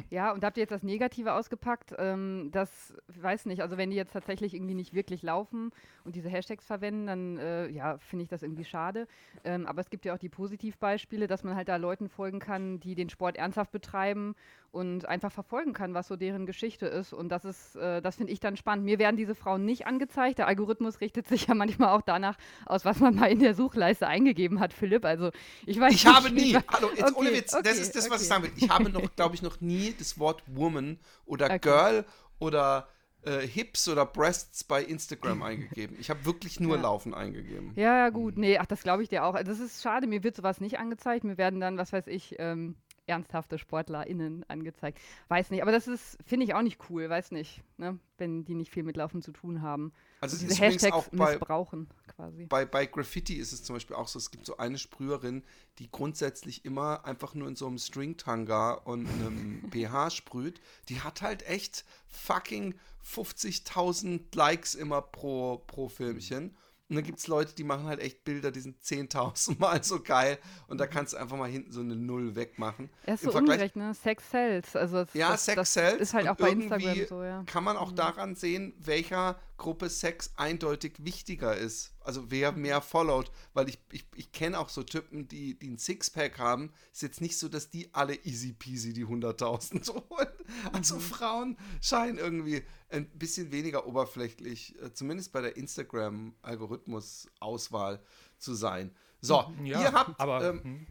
[0.10, 1.94] Ja, und habt ihr jetzt das Negative ausgepackt?
[1.98, 5.72] Ähm, das, weiß nicht, also wenn die jetzt tatsächlich irgendwie nicht wirklich laufen
[6.04, 9.08] und diese Hashtags verwenden, dann äh, ja, finde ich das irgendwie schade.
[9.44, 12.80] Ähm, aber es gibt ja auch die Positivbeispiele, dass man halt da Leuten folgen kann,
[12.80, 14.36] die den Sport ernsthaft betreiben
[14.72, 17.14] und einfach verfolgen kann, was so deren Geschichte ist.
[17.14, 18.84] Und das ist, äh, das finde ich dann spannend.
[18.84, 20.38] Mir werden diese Frauen nicht angezeigt.
[20.38, 24.08] Der Algorithmus richtet sich ja manchmal auch danach aus, was man mal in der Suchleiste
[24.08, 25.06] eingegeben hat, Philipp.
[25.06, 25.32] Also
[25.66, 28.10] ich weiß Ich nicht, habe nie, hallo, jetzt okay, ohne Witz, okay, das ist das,
[28.10, 28.22] was okay.
[28.22, 28.52] ich sagen will.
[28.58, 31.60] Ich habe noch, glaube ich, noch nie das Wort Woman oder okay.
[31.60, 32.06] Girl
[32.40, 32.88] oder
[33.24, 35.98] äh, Hips oder Breasts bei Instagram eingegeben.
[36.00, 36.84] Ich habe wirklich nur ja.
[36.84, 37.72] Laufen eingegeben.
[37.76, 38.38] Ja, ja, gut.
[38.38, 39.42] Nee, ach, das glaube ich dir auch.
[39.44, 41.24] Das ist schade, mir wird sowas nicht angezeigt.
[41.24, 42.76] Mir werden dann, was weiß ich, ähm,
[43.08, 45.00] ernsthafte SportlerInnen angezeigt.
[45.28, 48.00] Weiß nicht, aber das ist, finde ich auch nicht cool, weiß nicht, ne?
[48.18, 49.94] wenn die nicht viel mit Laufen zu tun haben.
[50.22, 52.46] Also diese Hashtags auch bei, missbrauchen quasi.
[52.46, 55.44] Bei, bei Graffiti ist es zum Beispiel auch so, es gibt so eine Sprüherin,
[55.80, 60.62] die grundsätzlich immer einfach nur in so einem String-Tanga und einem BH sprüht.
[60.90, 62.76] Die hat halt echt fucking
[63.06, 66.56] 50.000 Likes immer pro, pro Filmchen.
[66.88, 70.02] Und dann gibt es Leute, die machen halt echt Bilder, die sind 10.000 Mal so
[70.02, 70.38] geil.
[70.68, 72.92] Und da kannst du einfach mal hinten so eine Null wegmachen.
[73.08, 73.96] Er ist so ungerecht, ne?
[73.96, 74.76] Sex sells.
[74.76, 76.02] Also das, ja, das, Sex das sells.
[76.02, 77.44] ist halt auch bei Instagram so, ja.
[77.48, 77.96] Kann man auch mhm.
[77.96, 81.96] daran sehen, welcher Gruppe Sex eindeutig wichtiger ist.
[82.02, 82.62] Also wer mhm.
[82.62, 83.32] mehr followt.
[83.56, 86.72] Weil ich, ich, ich kenne auch so Typen, die, die ein Sixpack haben.
[86.94, 90.28] Ist jetzt nicht so, dass die alle easy peasy die 100.000 so holen.
[90.72, 91.02] Also mhm.
[91.02, 92.64] Frauen scheinen irgendwie
[92.96, 98.00] ein bisschen weniger oberflächlich, äh, zumindest bei der Instagram-Algorithmus-Auswahl
[98.38, 98.96] zu sein.
[99.22, 100.86] So, mhm, ja, ihr habt aber, ähm, hm.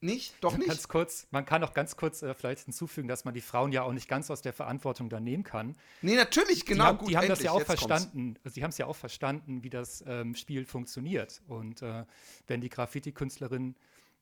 [0.00, 0.68] nicht, doch nicht.
[0.68, 3.82] Ganz kurz, man kann auch ganz kurz äh, vielleicht hinzufügen, dass man die Frauen ja
[3.82, 5.76] auch nicht ganz aus der Verantwortung da nehmen kann.
[6.02, 6.84] Nee, natürlich, genau.
[6.84, 8.36] Die haben, gut, die haben endlich, das ja auch verstanden.
[8.44, 11.42] Sie haben es ja auch verstanden, wie das ähm, Spiel funktioniert.
[11.46, 12.04] Und äh,
[12.46, 13.76] wenn die Graffiti-Künstlerin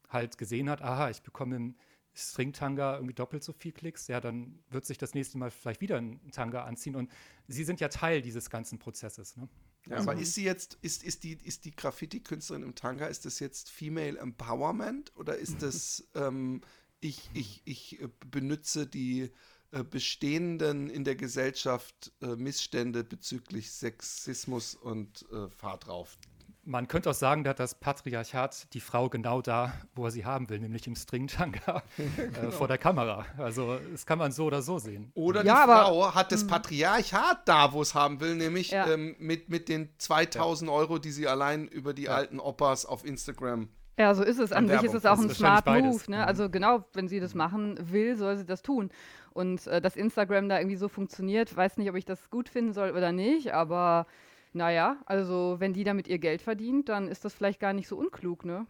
[0.08, 1.74] halt gesehen hat, aha, ich bekomme im
[2.14, 5.96] String-Tanga irgendwie doppelt so viel Klicks, ja, dann wird sich das nächste Mal vielleicht wieder
[5.96, 6.94] ein Tanga anziehen.
[6.96, 7.10] Und
[7.48, 9.36] sie sind ja Teil dieses ganzen Prozesses.
[9.36, 9.48] Ne?
[9.88, 13.40] Ja, aber ist sie jetzt, ist, ist die, ist die Graffiti-Künstlerin im Tanga, ist das
[13.40, 16.60] jetzt Female Empowerment oder ist das, ähm,
[17.00, 19.30] ich, ich, ich äh, benutze die
[19.72, 26.18] äh, bestehenden in der Gesellschaft äh, Missstände bezüglich Sexismus und äh, fahr drauf?
[26.64, 30.48] Man könnte auch sagen, dass das Patriarchat die Frau genau da, wo er sie haben
[30.48, 31.82] will, nämlich im Stringtanga
[32.16, 32.48] genau.
[32.48, 33.26] äh, vor der Kamera.
[33.36, 35.10] Also das kann man so oder so sehen.
[35.14, 36.48] Oder ja, die Frau hat das hm.
[36.48, 38.86] Patriarchat da, wo es haben will, nämlich ja.
[38.86, 40.76] ähm, mit, mit den 2000 ja.
[40.76, 44.52] Euro, die sie allein über die alten Opas auf Instagram ja, so ist es.
[44.52, 46.02] An sich ist es auch ein smart Move.
[46.08, 46.16] Ne?
[46.16, 46.22] Mhm.
[46.22, 48.90] Also genau, wenn sie das machen will, soll sie das tun.
[49.32, 52.72] Und äh, dass Instagram da irgendwie so funktioniert, weiß nicht, ob ich das gut finden
[52.72, 54.06] soll oder nicht, aber
[54.52, 57.96] naja, also wenn die damit ihr Geld verdient, dann ist das vielleicht gar nicht so
[57.96, 58.66] unklug, ne?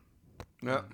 [0.62, 0.85] Ja.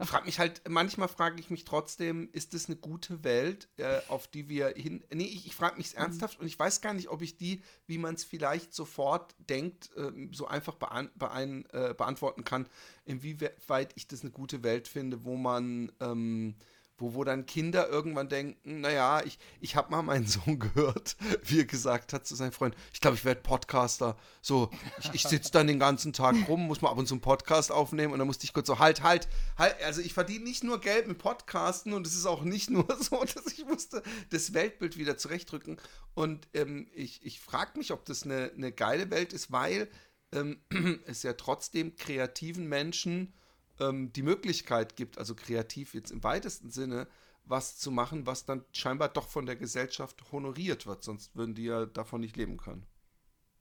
[0.00, 4.00] Ich frage mich halt, manchmal frage ich mich trotzdem, ist das eine gute Welt, äh,
[4.08, 5.04] auf die wir hin.
[5.12, 6.00] Nee, ich, ich frage mich mhm.
[6.00, 9.90] ernsthaft und ich weiß gar nicht, ob ich die, wie man es vielleicht sofort denkt,
[9.96, 12.66] äh, so einfach bean bean äh, beantworten kann,
[13.04, 15.92] inwieweit ich das eine gute Welt finde, wo man.
[16.00, 16.54] Ähm,
[16.96, 21.60] wo, wo dann Kinder irgendwann denken, naja, ich, ich habe mal meinen Sohn gehört, wie
[21.60, 24.16] er gesagt hat zu seinem Freund, ich glaube, ich werde Podcaster.
[24.40, 27.20] So, ich, ich sitze dann den ganzen Tag rum, muss mal ab und zu einen
[27.20, 29.28] Podcast aufnehmen und dann musste ich kurz so, halt, halt,
[29.58, 32.86] halt, also ich verdiene nicht nur Geld mit Podcasten und es ist auch nicht nur
[33.00, 35.78] so, dass ich musste das Weltbild wieder zurechtdrücken.
[36.14, 39.88] Und ähm, ich, ich frage mich, ob das eine, eine geile Welt ist, weil
[40.32, 40.60] ähm,
[41.06, 43.32] es ja trotzdem kreativen Menschen
[43.80, 47.08] ähm, die Möglichkeit gibt, also kreativ jetzt im weitesten Sinne,
[47.46, 51.64] was zu machen, was dann scheinbar doch von der Gesellschaft honoriert wird, sonst würden die
[51.64, 52.86] ja davon nicht leben können.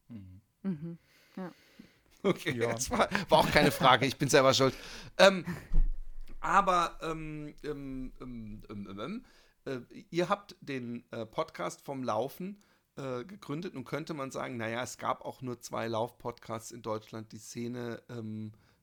[0.08, 0.41] Mhm.
[0.63, 0.97] Mhm.
[1.36, 1.52] Ja.
[2.23, 2.71] Okay, ja.
[2.71, 4.73] das war, war, auch keine Frage, ich bin selber schuld.
[5.17, 5.45] Ähm,
[6.39, 9.26] aber ähm, ähm, ähm, ähm
[9.65, 12.62] äh, ihr habt den äh, Podcast vom Laufen
[12.95, 13.73] äh, gegründet.
[13.73, 17.32] Nun könnte man sagen, naja, es gab auch nur zwei Lauf-Podcasts in Deutschland.
[17.32, 18.02] Die Szene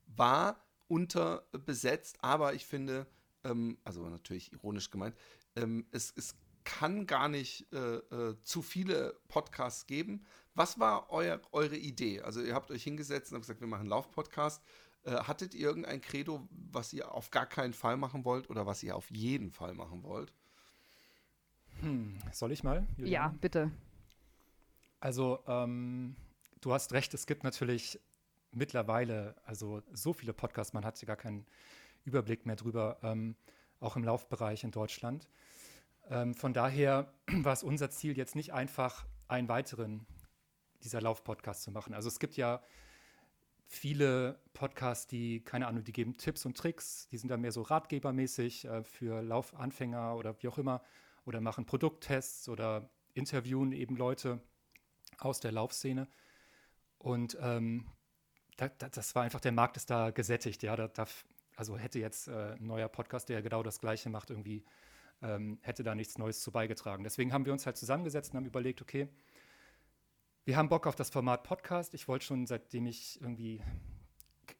[0.06, 0.56] war
[0.90, 3.06] unterbesetzt, aber ich finde,
[3.44, 5.16] ähm, also natürlich ironisch gemeint,
[5.56, 10.24] ähm, es, es kann gar nicht äh, äh, zu viele Podcasts geben.
[10.54, 12.20] Was war euer, eure Idee?
[12.20, 14.62] Also ihr habt euch hingesetzt und habt gesagt, wir machen einen Lauf-Podcast.
[15.04, 18.82] Äh, hattet ihr irgendein Credo, was ihr auf gar keinen Fall machen wollt oder was
[18.82, 20.34] ihr auf jeden Fall machen wollt?
[21.80, 22.86] Hm, soll ich mal?
[22.96, 23.12] Julian?
[23.12, 23.70] Ja, bitte.
[24.98, 26.14] Also, ähm,
[26.60, 27.98] du hast recht, es gibt natürlich
[28.52, 31.46] mittlerweile, also so viele Podcasts, man hat ja gar keinen
[32.04, 33.36] Überblick mehr drüber, ähm,
[33.80, 35.28] auch im Laufbereich in Deutschland.
[36.08, 40.06] Ähm, von daher war es unser Ziel, jetzt nicht einfach einen weiteren
[40.82, 41.94] dieser Laufpodcasts zu machen.
[41.94, 42.62] Also es gibt ja
[43.66, 47.62] viele Podcasts, die, keine Ahnung, die geben Tipps und Tricks, die sind dann mehr so
[47.62, 50.82] ratgebermäßig äh, für Laufanfänger oder wie auch immer,
[51.24, 54.40] oder machen Produkttests oder interviewen eben Leute
[55.18, 56.08] aus der Laufszene.
[56.98, 57.86] Und ähm,
[58.56, 60.76] da, da, das war einfach, der Markt ist da gesättigt, ja.
[60.76, 61.06] Da,
[61.56, 64.64] also hätte jetzt äh, ein neuer Podcast, der genau das Gleiche macht, irgendwie,
[65.22, 67.04] ähm, hätte da nichts Neues zu beigetragen.
[67.04, 69.08] Deswegen haben wir uns halt zusammengesetzt und haben überlegt, okay,
[70.44, 71.94] wir haben Bock auf das Format Podcast.
[71.94, 73.62] Ich wollte schon, seitdem ich irgendwie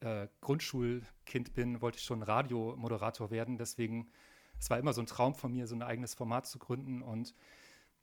[0.01, 3.57] äh, Grundschulkind bin, wollte ich schon Radiomoderator werden.
[3.57, 4.11] Deswegen,
[4.59, 7.01] es war immer so ein Traum von mir, so ein eigenes Format zu gründen.
[7.01, 7.33] Und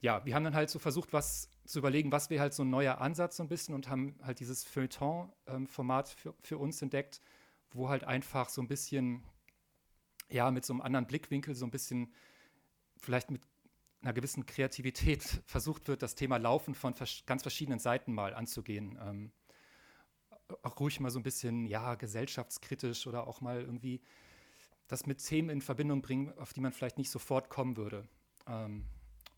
[0.00, 2.70] ja, wir haben dann halt so versucht, was zu überlegen, was wäre halt so ein
[2.70, 7.20] neuer Ansatz so ein bisschen und haben halt dieses Feuilleton-Format für, für uns entdeckt,
[7.70, 9.22] wo halt einfach so ein bisschen,
[10.30, 12.14] ja, mit so einem anderen Blickwinkel, so ein bisschen
[12.96, 13.42] vielleicht mit
[14.00, 18.98] einer gewissen Kreativität versucht wird, das Thema Laufen von vers ganz verschiedenen Seiten mal anzugehen.
[19.02, 19.32] Ähm,
[20.62, 24.00] auch ruhig mal so ein bisschen, ja, gesellschaftskritisch oder auch mal irgendwie
[24.86, 28.08] das mit Themen in Verbindung bringen, auf die man vielleicht nicht sofort kommen würde.
[28.46, 28.86] Ähm,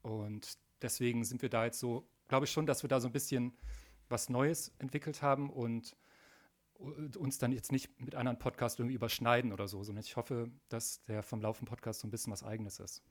[0.03, 3.13] und deswegen sind wir da jetzt so, glaube ich schon, dass wir da so ein
[3.13, 3.59] bisschen
[4.09, 5.97] was Neues entwickelt haben und
[6.79, 11.05] uns dann jetzt nicht mit anderen Podcasts irgendwie überschneiden oder so, sondern ich hoffe, dass
[11.05, 13.03] der vom Laufen Podcast so ein bisschen was Eigenes ist.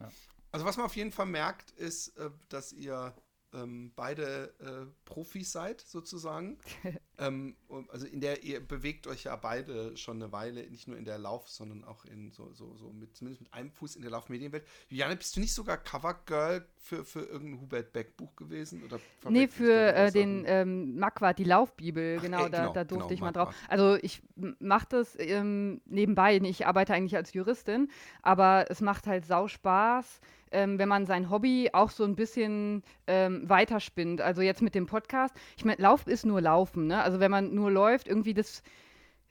[0.00, 0.08] Ja.
[0.52, 3.14] Also was man auf jeden Fall merkt, ist, äh, dass ihr
[3.54, 6.58] ähm, beide äh, Profis seid, sozusagen.
[7.18, 7.56] ähm,
[7.88, 11.18] also in der, ihr bewegt euch ja beide schon eine Weile, nicht nur in der
[11.18, 14.66] Lauf, sondern auch in so, so, so mit, zumindest mit einem Fuß in der Laufmedienwelt.
[14.88, 18.84] Juliane, bist du nicht sogar Covergirl für, für irgendein Hubert Beck Buch gewesen?
[18.84, 23.08] Oder nee, für äh, den ähm, Magwart, die Laufbibel, genau, ey, genau, da, da, durfte
[23.08, 23.54] genau, ich mal drauf.
[23.68, 24.22] Also ich
[24.58, 27.90] mache das ähm, nebenbei, ich arbeite eigentlich als Juristin,
[28.22, 30.20] aber es macht halt sau Spaß
[30.52, 34.20] ähm, wenn man sein Hobby auch so ein bisschen ähm, weiterspinnt.
[34.20, 35.34] Also jetzt mit dem Podcast.
[35.56, 36.86] Ich meine, Lauf ist nur Laufen.
[36.86, 37.02] Ne?
[37.02, 38.62] Also wenn man nur läuft, irgendwie das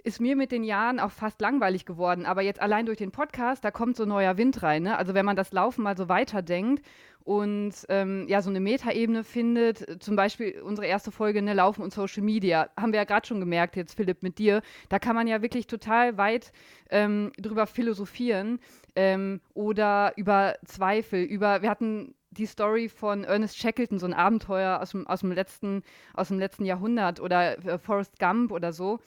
[0.03, 2.25] ist mir mit den Jahren auch fast langweilig geworden.
[2.25, 4.83] Aber jetzt allein durch den Podcast, da kommt so neuer Wind rein.
[4.83, 4.97] Ne?
[4.97, 6.85] Also wenn man das Laufen mal so weiterdenkt
[7.27, 11.91] und ähm, ja, so eine Metaebene findet, zum Beispiel unsere erste Folge, ne, Laufen und
[11.91, 15.27] Social Media, haben wir ja gerade schon gemerkt, jetzt Philipp mit dir, da kann man
[15.27, 16.53] ja wirklich total weit
[16.89, 18.59] ähm, drüber philosophieren
[18.95, 24.79] ähm, oder über Zweifel, über, wir hatten die Story von Ernest Shackleton, so ein Abenteuer
[24.81, 28.99] aus dem, aus dem, letzten, aus dem letzten Jahrhundert oder äh, Forrest Gump oder so.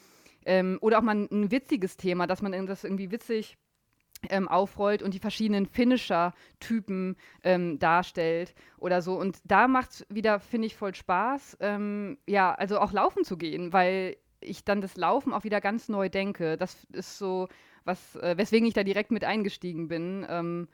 [0.45, 3.57] Ähm, oder auch mal ein, ein, witziges Thema, dass man das irgendwie witzig
[4.29, 9.19] ähm, aufrollt und die verschiedenen Finisher-Typen ähm, darstellt oder so.
[9.19, 13.37] Und da macht es wieder, finde ich, voll Spaß, ähm, ja, also auch laufen zu
[13.37, 16.57] gehen, weil ich dann das Laufen auch wieder ganz neu denke.
[16.57, 17.49] Das ist so,
[17.85, 20.27] was, äh, weswegen ich da direkt mit eingestiegen bin.
[20.29, 20.69] Ähm,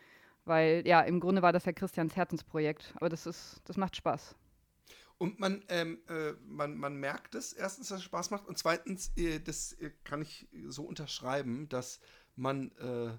[0.46, 2.94] weil ja, im Grunde war das ja Christians Herzensprojekt.
[2.96, 4.36] Aber das ist, das macht Spaß.
[5.18, 9.12] Und man, ähm, äh, man, man merkt es, erstens, dass es Spaß macht und zweitens,
[9.16, 12.00] äh, das äh, kann ich so unterschreiben, dass
[12.36, 13.16] man äh,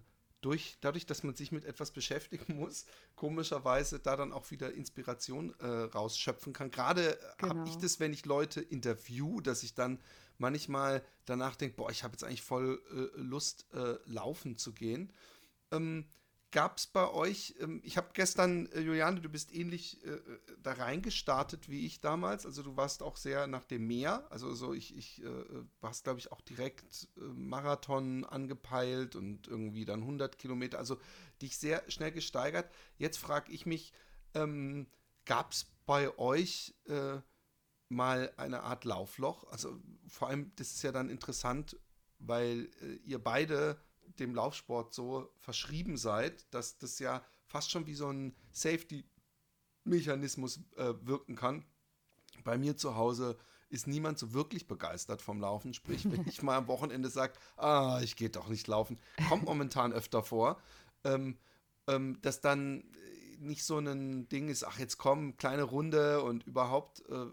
[0.48, 5.54] durch, dadurch, dass man sich mit etwas beschäftigen muss, komischerweise da dann auch wieder Inspiration
[5.60, 6.72] äh, rausschöpfen kann.
[6.72, 7.56] Gerade genau.
[7.56, 10.00] habe ich das, wenn ich Leute interview, dass ich dann
[10.38, 13.66] manchmal danach denke, boah, ich habe jetzt eigentlich voll äh, Lust,
[14.06, 15.12] laufen zu gehen.
[15.72, 16.06] Ähm,
[16.58, 20.40] Gab es bei euch, ähm, ich habe gestern, äh, Juliane, du bist ähnlich äh, äh,
[20.64, 22.48] da reingestartet wie ich damals.
[22.48, 24.26] Also du warst auch sehr nach dem Meer.
[24.32, 29.48] Also so ich, ich äh, äh hast, glaube ich, auch direkt äh, Marathon angepeilt und
[29.48, 30.80] irgendwie dann 100 Kilometer.
[30.80, 30.98] Also
[31.44, 32.74] dich sehr schnell gesteigert.
[32.98, 33.94] Jetzt frage ich mich,
[34.34, 34.88] ähm,
[35.26, 37.20] gab es bei euch äh,
[37.88, 39.44] mal eine Art Laufloch?
[39.52, 41.78] Also vor allem, das ist ja dann interessant,
[42.18, 42.72] weil
[43.06, 43.80] ihr beide
[44.20, 50.94] dem Laufsport so verschrieben seid, dass das ja fast schon wie so ein Safety-Mechanismus äh,
[51.02, 51.66] wirken kann.
[52.44, 53.38] Bei mir zu Hause
[53.70, 55.74] ist niemand so wirklich begeistert vom Laufen.
[55.74, 59.94] Sprich, wenn ich mal am Wochenende sage, ah, ich gehe doch nicht laufen, kommt momentan
[59.94, 60.62] öfter vor,
[61.04, 61.38] ähm,
[61.88, 62.84] ähm, dass dann
[63.40, 67.08] nicht so ein Ding ist, ach, jetzt komm, kleine Runde und überhaupt.
[67.10, 67.28] Äh,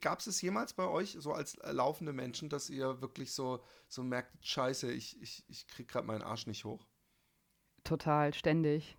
[0.00, 4.02] Gab es es jemals bei euch, so als laufende Menschen, dass ihr wirklich so, so
[4.02, 6.86] merkt, scheiße, ich, ich, ich krieg gerade meinen Arsch nicht hoch?
[7.84, 8.96] Total, ständig.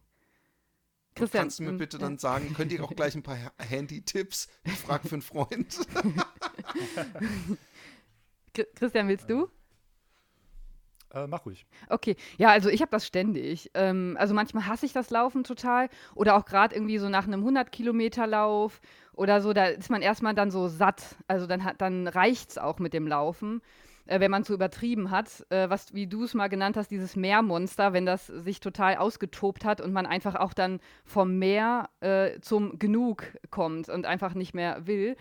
[1.15, 4.47] Christian, kannst du mir hm, bitte dann sagen, könnt ihr auch gleich ein paar Handy-Tipps?
[4.63, 5.79] Ich frage für einen Freund.
[8.75, 9.49] Christian, willst du?
[11.13, 11.65] Äh, mach ruhig.
[11.89, 13.71] Okay, ja, also ich habe das ständig.
[13.73, 17.47] Ähm, also manchmal hasse ich das Laufen total oder auch gerade irgendwie so nach einem
[17.47, 18.81] 100-Kilometer-Lauf
[19.17, 21.15] oder so, da ist man erstmal dann so satt.
[21.27, 23.61] Also dann, dann reicht es auch mit dem Laufen,
[24.05, 25.45] äh, wenn man so übertrieben hat.
[25.49, 29.65] Äh, was, wie du es mal genannt hast, dieses Meermonster, wenn das sich total ausgetobt
[29.65, 34.53] hat und man einfach auch dann vom Meer äh, zum Genug kommt und einfach nicht
[34.53, 35.17] mehr will.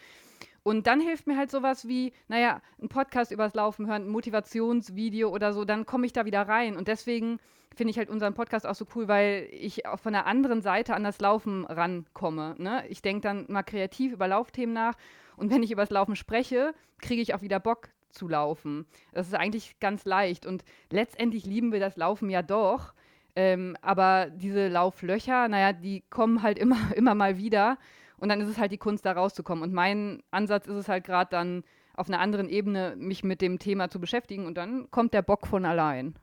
[0.66, 5.28] Und dann hilft mir halt sowas wie, naja, ein Podcast übers Laufen hören, ein Motivationsvideo
[5.28, 6.76] oder so, dann komme ich da wieder rein.
[6.76, 7.38] Und deswegen
[7.76, 10.96] finde ich halt unseren Podcast auch so cool, weil ich auch von der anderen Seite
[10.96, 12.56] an das Laufen rankomme.
[12.58, 12.82] Ne?
[12.88, 14.94] Ich denke dann mal kreativ über Laufthemen nach.
[15.36, 18.86] Und wenn ich über das Laufen spreche, kriege ich auch wieder Bock zu laufen.
[19.12, 20.46] Das ist eigentlich ganz leicht.
[20.46, 22.92] Und letztendlich lieben wir das Laufen ja doch.
[23.36, 27.78] Ähm, aber diese Lauflöcher, naja, die kommen halt immer, immer mal wieder.
[28.18, 29.62] Und dann ist es halt die Kunst, da rauszukommen.
[29.62, 33.58] Und mein Ansatz ist es halt gerade dann auf einer anderen Ebene, mich mit dem
[33.58, 34.46] Thema zu beschäftigen.
[34.46, 36.14] Und dann kommt der Bock von allein.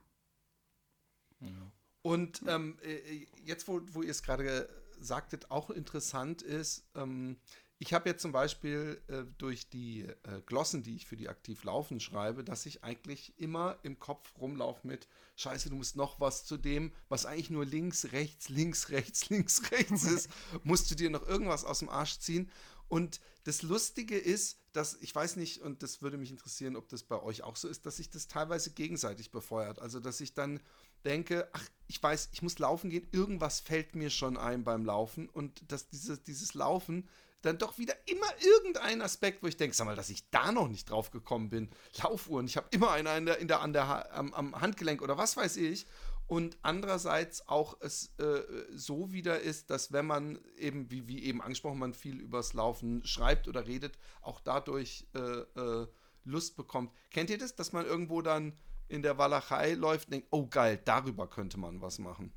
[2.02, 7.38] Und ähm, äh, jetzt, wo, wo ihr es gerade sagtet, auch interessant ist, ähm,
[7.84, 11.66] ich habe jetzt zum Beispiel äh, durch die äh, Glossen, die ich für die aktiv
[11.66, 16.46] laufen schreibe, dass ich eigentlich immer im Kopf rumlaufe mit Scheiße, du musst noch was
[16.46, 20.30] zu dem, was eigentlich nur links, rechts, links, rechts, links, rechts ist,
[20.64, 22.50] musst du dir noch irgendwas aus dem Arsch ziehen.
[22.88, 27.04] Und das Lustige ist, dass ich weiß nicht, und das würde mich interessieren, ob das
[27.04, 29.80] bei euch auch so ist, dass sich das teilweise gegenseitig befeuert.
[29.80, 30.62] Also, dass ich dann
[31.04, 35.28] denke, ach, ich weiß, ich muss laufen gehen, irgendwas fällt mir schon ein beim Laufen
[35.28, 37.10] und dass dieses, dieses Laufen
[37.44, 40.68] dann doch wieder immer irgendein Aspekt, wo ich denke, sag mal, dass ich da noch
[40.68, 41.70] nicht drauf gekommen bin.
[42.02, 45.18] Laufuhren, ich habe immer eine in der, in der, an der, am, am Handgelenk oder
[45.18, 45.86] was weiß ich.
[46.26, 48.42] Und andererseits auch es äh,
[48.74, 53.06] so wieder ist, dass wenn man eben, wie, wie eben angesprochen, man viel übers Laufen
[53.06, 55.88] schreibt oder redet, auch dadurch äh, äh,
[56.24, 56.94] Lust bekommt.
[57.12, 58.54] Kennt ihr das, dass man irgendwo dann
[58.88, 62.32] in der Walachei läuft und denkt, oh geil, darüber könnte man was machen?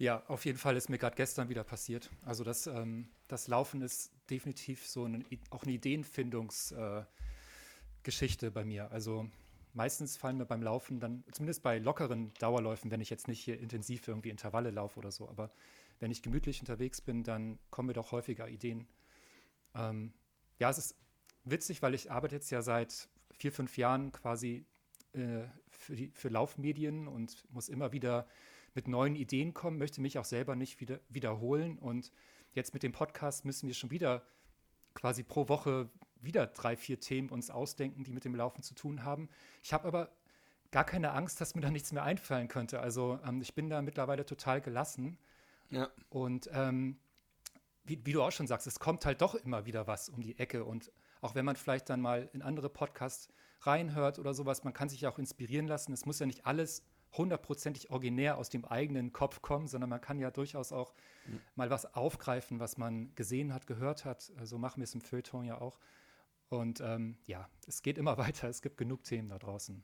[0.00, 2.10] Ja, auf jeden Fall ist mir gerade gestern wieder passiert.
[2.24, 8.90] Also das, ähm, das Laufen ist definitiv so eine, auch eine Ideenfindungsgeschichte äh, bei mir.
[8.92, 9.28] Also
[9.74, 13.60] meistens fallen mir beim Laufen dann, zumindest bei lockeren Dauerläufen, wenn ich jetzt nicht hier
[13.60, 15.52] intensiv irgendwie Intervalle laufe oder so, aber
[15.98, 18.88] wenn ich gemütlich unterwegs bin, dann kommen mir doch häufiger Ideen.
[19.74, 20.14] Ähm,
[20.58, 20.96] ja, es ist
[21.44, 24.64] witzig, weil ich arbeite jetzt ja seit vier, fünf Jahren quasi
[25.12, 28.26] äh, für, die, für Laufmedien und muss immer wieder
[28.74, 31.78] mit neuen Ideen kommen, möchte mich auch selber nicht wieder, wiederholen.
[31.78, 32.12] Und
[32.52, 34.22] jetzt mit dem Podcast müssen wir schon wieder
[34.94, 39.04] quasi pro Woche wieder drei, vier Themen uns ausdenken, die mit dem Laufen zu tun
[39.04, 39.28] haben.
[39.62, 40.10] Ich habe aber
[40.70, 42.80] gar keine Angst, dass mir da nichts mehr einfallen könnte.
[42.80, 45.18] Also ähm, ich bin da mittlerweile total gelassen.
[45.70, 45.88] Ja.
[46.10, 46.98] Und ähm,
[47.84, 50.38] wie, wie, du auch schon sagst, es kommt halt doch immer wieder was um die
[50.38, 50.64] Ecke.
[50.64, 53.28] Und auch wenn man vielleicht dann mal in andere Podcasts
[53.62, 55.92] reinhört oder sowas, man kann sich ja auch inspirieren lassen.
[55.92, 60.18] Es muss ja nicht alles hundertprozentig originär aus dem eigenen Kopf kommen, sondern man kann
[60.18, 60.94] ja durchaus auch
[61.26, 61.40] mhm.
[61.54, 64.22] mal was aufgreifen, was man gesehen hat, gehört hat.
[64.22, 65.78] So also machen wir es im Feuilleton ja auch.
[66.48, 68.48] Und ähm, ja, es geht immer weiter.
[68.48, 69.82] Es gibt genug Themen da draußen.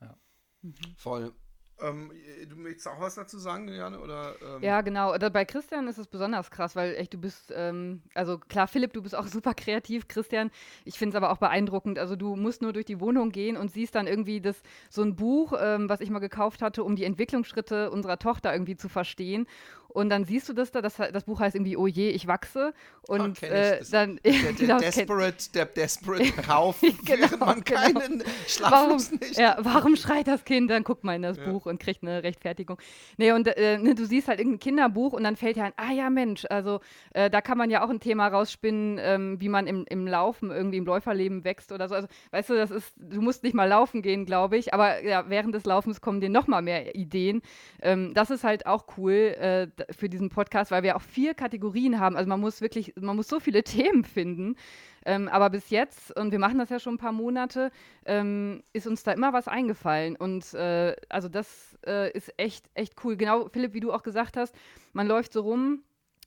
[0.00, 0.16] Ja.
[0.62, 0.74] Mhm.
[0.96, 1.34] Voll.
[1.82, 2.12] Ähm,
[2.48, 4.00] du möchtest auch was dazu sagen, Janne?
[4.00, 4.62] Oder, ähm?
[4.62, 5.16] Ja, genau.
[5.30, 9.02] Bei Christian ist es besonders krass, weil echt, du bist, ähm, also klar, Philipp, du
[9.02, 10.50] bist auch super kreativ, Christian.
[10.84, 11.98] Ich finde es aber auch beeindruckend.
[11.98, 15.16] Also du musst nur durch die Wohnung gehen und siehst dann irgendwie das, so ein
[15.16, 19.46] Buch, ähm, was ich mal gekauft hatte, um die Entwicklungsschritte unserer Tochter irgendwie zu verstehen.
[19.92, 22.72] Und dann siehst du das da, das, das Buch heißt irgendwie Oh je, ich wachse.
[23.06, 24.18] Und oh, äh, dann.
[24.24, 27.80] Der, der, genau, desperate, der Desperate Kauf, genau, während man genau.
[27.80, 29.38] keinen Schlaflos warum, nicht.
[29.38, 30.70] Ja, warum schreit das Kind?
[30.70, 31.44] Dann guckt man in das ja.
[31.44, 32.78] Buch und kriegt eine Rechtfertigung.
[33.16, 35.92] Nee, und äh, ne, du siehst halt irgendein Kinderbuch und dann fällt dir ein, ah
[35.92, 36.80] ja, Mensch, also
[37.12, 40.50] äh, da kann man ja auch ein Thema rausspinnen, ähm, wie man im, im Laufen
[40.50, 41.94] irgendwie im Läuferleben wächst oder so.
[41.94, 45.28] Also, weißt du, das ist, du musst nicht mal laufen gehen, glaube ich, aber ja,
[45.28, 47.42] während des Laufens kommen dir noch mal mehr Ideen.
[47.82, 51.98] Ähm, das ist halt auch cool äh, für diesen Podcast, weil wir auch vier Kategorien
[51.98, 52.16] haben.
[52.16, 54.56] Also man muss wirklich, man muss so viele Themen finden.
[55.04, 57.70] Ähm, aber bis jetzt, und wir machen das ja schon ein paar Monate,
[58.06, 60.16] ähm, ist uns da immer was eingefallen.
[60.16, 63.16] Und äh, also das äh, ist echt, echt cool.
[63.16, 64.54] Genau, Philipp, wie du auch gesagt hast,
[64.92, 65.82] man läuft so rum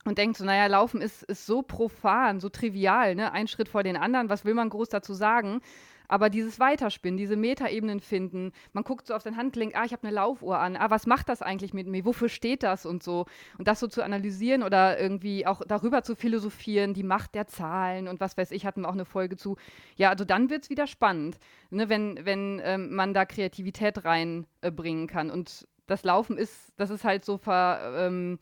[0.05, 3.31] und denkt so, naja, Laufen ist, ist so profan, so trivial, ne?
[3.31, 5.61] Ein Schritt vor den anderen, was will man groß dazu sagen?
[6.07, 10.03] Aber dieses Weiterspinnen, diese Metaebenen finden, man guckt so auf sein Handgelenk, ah, ich habe
[10.07, 13.25] eine Laufuhr an, ah, was macht das eigentlich mit mir, wofür steht das und so.
[13.57, 18.07] Und das so zu analysieren oder irgendwie auch darüber zu philosophieren, die Macht der Zahlen
[18.07, 19.57] und was weiß ich, hatten wir auch eine Folge zu.
[19.95, 21.39] Ja, also dann wird es wieder spannend,
[21.69, 25.31] ne, wenn, wenn ähm, man da Kreativität reinbringen äh, kann.
[25.31, 28.39] Und das Laufen ist, das ist halt so ver, ähm,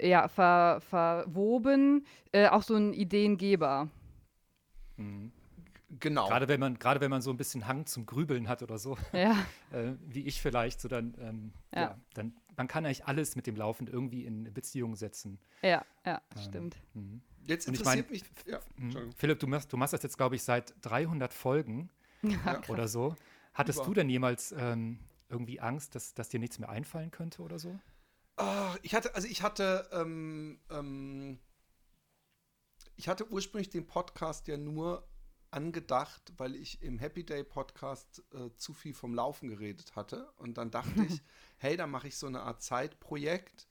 [0.00, 3.88] ja, ver, verwoben, äh, auch so ein Ideengeber.
[4.96, 5.32] Mhm.
[5.98, 6.28] Genau.
[6.28, 8.96] Gerade wenn man, gerade wenn man so ein bisschen Hang zum Grübeln hat oder so,
[9.12, 9.36] ja.
[9.72, 11.80] äh, wie ich vielleicht, so dann, ähm, ja.
[11.80, 11.98] ja.
[12.14, 15.40] dann, man kann eigentlich alles mit dem Laufen irgendwie in Beziehung setzen.
[15.62, 16.76] Ja, ja, ähm, stimmt.
[16.94, 17.20] Mh.
[17.46, 19.12] Jetzt interessiert ich mein, mich, ja, mhm.
[19.16, 21.90] Philipp, du machst, du machst das jetzt, glaube ich, seit 300 Folgen
[22.22, 23.16] ja, oder so.
[23.54, 23.86] Hattest Über.
[23.86, 27.78] du denn jemals ähm, irgendwie Angst, dass, dass dir nichts mehr einfallen könnte oder so?
[28.36, 31.38] Oh, ich hatte, also ich hatte, ähm, ähm,
[32.96, 35.09] ich hatte ursprünglich den Podcast ja nur
[35.50, 40.30] angedacht, weil ich im Happy Day Podcast äh, zu viel vom Laufen geredet hatte.
[40.36, 41.20] Und dann dachte ich,
[41.58, 43.68] hey, da mache ich so eine Art Zeitprojekt.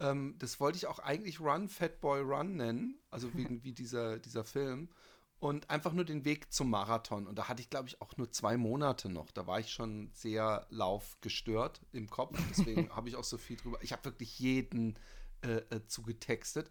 [0.00, 4.18] Ähm, das wollte ich auch eigentlich Run, Fat Boy Run nennen, also wie, wie dieser,
[4.18, 4.88] dieser Film.
[5.38, 7.26] Und einfach nur den Weg zum Marathon.
[7.26, 9.30] Und da hatte ich, glaube ich, auch nur zwei Monate noch.
[9.30, 12.38] Da war ich schon sehr laufgestört im Kopf.
[12.50, 13.78] Deswegen habe ich auch so viel drüber.
[13.82, 14.98] Ich habe wirklich jeden
[15.42, 16.70] äh, äh, zugetextet.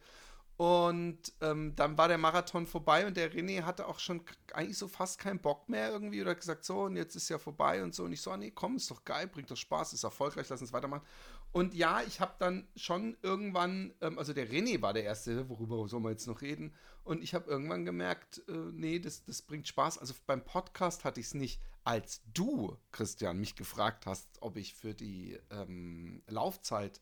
[0.59, 4.89] Und ähm, dann war der Marathon vorbei und der René hatte auch schon eigentlich so
[4.89, 8.03] fast keinen Bock mehr irgendwie oder gesagt, so, und jetzt ist ja vorbei und so.
[8.03, 10.59] Und ich so, ah, nee, komm, ist doch geil, bringt doch Spaß, ist erfolgreich, lass
[10.59, 11.05] uns weitermachen.
[11.53, 15.87] Und ja, ich habe dann schon irgendwann, ähm, also der René war der Erste, worüber
[15.87, 16.73] soll man jetzt noch reden?
[17.05, 19.97] Und ich habe irgendwann gemerkt, äh, nee, das, das bringt Spaß.
[19.97, 24.73] Also beim Podcast hatte ich es nicht, als du, Christian, mich gefragt hast, ob ich
[24.73, 26.99] für die ähm, Laufzeit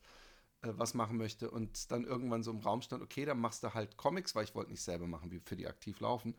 [0.62, 3.74] äh, was machen möchte und dann irgendwann so im Raum stand, okay, dann machst du
[3.74, 6.34] halt Comics, weil ich wollte nicht selber machen, wie für die aktiv laufen.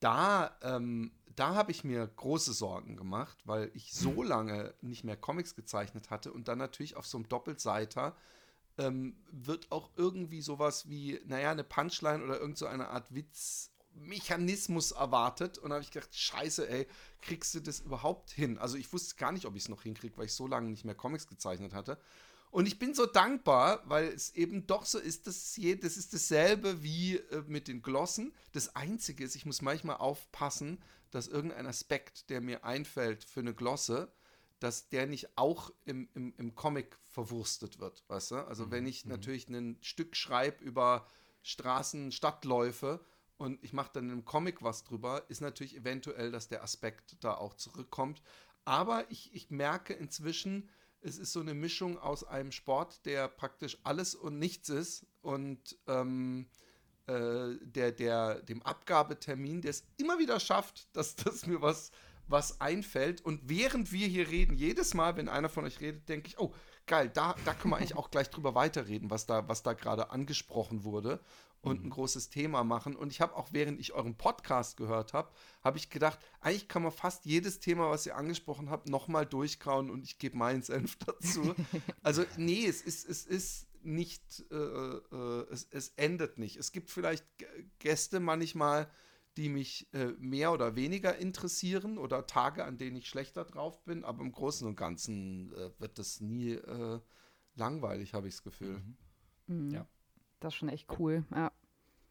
[0.00, 5.16] Da, ähm, da habe ich mir große Sorgen gemacht, weil ich so lange nicht mehr
[5.16, 8.16] Comics gezeichnet hatte und dann natürlich auf so einem Doppelseiter
[8.78, 14.92] ähm, wird auch irgendwie sowas wie, naja, eine Punchline oder irgend so eine Art Witzmechanismus
[14.92, 15.58] erwartet.
[15.58, 16.86] Und da habe ich gedacht, scheiße, ey,
[17.20, 18.58] kriegst du das überhaupt hin?
[18.58, 20.84] Also ich wusste gar nicht, ob ich es noch hinkriege, weil ich so lange nicht
[20.84, 21.98] mehr Comics gezeichnet hatte.
[22.52, 26.12] Und ich bin so dankbar, weil es eben doch so ist, dass je, das ist
[26.12, 28.34] dasselbe wie äh, mit den Glossen.
[28.52, 30.78] Das Einzige ist, ich muss manchmal aufpassen,
[31.10, 34.12] dass irgendein Aspekt, der mir einfällt für eine Glosse,
[34.58, 38.46] dass der nicht auch im, im, im Comic verwurstet wird, weißt du?
[38.46, 38.70] Also mhm.
[38.70, 39.12] wenn ich mhm.
[39.12, 41.06] natürlich ein Stück schreibe über
[41.42, 43.00] Straßen, Stadtläufe
[43.38, 47.34] und ich mache dann im Comic was drüber, ist natürlich eventuell, dass der Aspekt da
[47.34, 48.22] auch zurückkommt.
[48.66, 50.68] Aber ich, ich merke inzwischen,
[51.02, 55.76] es ist so eine Mischung aus einem Sport, der praktisch alles und nichts ist und
[55.86, 56.46] ähm,
[57.06, 61.90] äh, der, der, dem Abgabetermin, der es immer wieder schafft, dass, dass mir was,
[62.28, 63.20] was einfällt.
[63.20, 66.54] Und während wir hier reden, jedes Mal, wenn einer von euch redet, denke ich, oh,
[66.86, 70.10] geil, da, da können wir eigentlich auch gleich drüber weiterreden, was da, was da gerade
[70.10, 71.20] angesprochen wurde
[71.62, 71.86] und mhm.
[71.86, 72.96] ein großes Thema machen.
[72.96, 75.30] Und ich habe auch, während ich euren Podcast gehört habe,
[75.62, 79.90] habe ich gedacht, eigentlich kann man fast jedes Thema, was ihr angesprochen habt, nochmal durchkauen
[79.90, 81.54] und ich gebe meinen Senf dazu.
[82.02, 86.56] also, nee, es ist, es ist nicht, äh, äh, es, es endet nicht.
[86.56, 87.24] Es gibt vielleicht
[87.78, 88.90] Gäste manchmal,
[89.36, 94.04] die mich äh, mehr oder weniger interessieren oder Tage, an denen ich schlechter drauf bin,
[94.04, 97.00] aber im Großen und Ganzen äh, wird das nie äh,
[97.54, 98.82] langweilig, habe ich das Gefühl.
[99.46, 99.66] Mhm.
[99.66, 99.70] Mhm.
[99.70, 99.86] Ja.
[100.40, 101.52] Das ist schon echt cool, ja.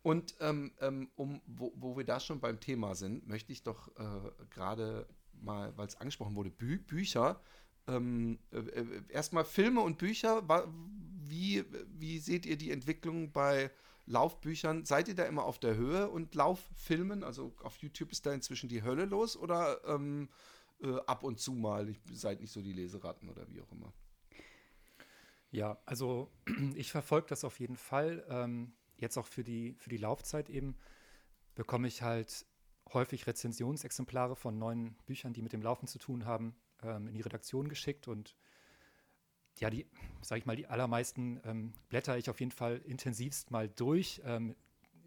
[0.04, 3.88] Und ähm, ähm, um, wo, wo, wir da schon beim Thema sind, möchte ich doch
[3.98, 7.42] äh, gerade mal, weil es angesprochen wurde, Bü Bücher.
[7.88, 10.44] Ähm, äh, äh, erstmal Filme und Bücher.
[11.24, 11.64] Wie,
[12.00, 13.70] wie seht ihr die Entwicklung bei
[14.12, 14.86] Laufbüchern?
[14.86, 17.24] Seid ihr da immer auf der Höhe und Lauffilmen?
[17.24, 20.30] Also auf YouTube ist da inzwischen die Hölle los oder ähm,
[20.82, 21.90] äh, ab und zu mal?
[21.90, 23.92] Ich, seid nicht so die Leseratten oder wie auch immer.
[25.50, 26.32] Ja, also
[26.76, 28.26] ich verfolge das auf jeden Fall.
[28.30, 30.78] Ähm, jetzt auch für die, für die Laufzeit eben
[31.56, 32.46] bekomme ich halt
[32.94, 37.22] häufig Rezensionsexemplare von neuen Büchern, die mit dem Laufen zu tun haben, ähm, in die
[37.22, 38.36] Redaktion geschickt und
[39.60, 39.86] ja, die,
[40.22, 44.22] sage ich mal, die allermeisten ähm, blätter ich auf jeden Fall intensivst mal durch.
[44.26, 44.56] Ähm,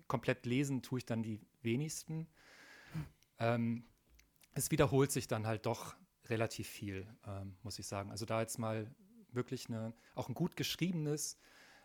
[0.07, 2.29] komplett lesen tue ich dann die wenigsten.
[3.39, 3.85] Ähm,
[4.53, 8.11] es wiederholt sich dann halt doch relativ viel, ähm, muss ich sagen.
[8.11, 8.95] Also da jetzt mal
[9.33, 11.39] wirklich eine, auch ein gut geschriebenes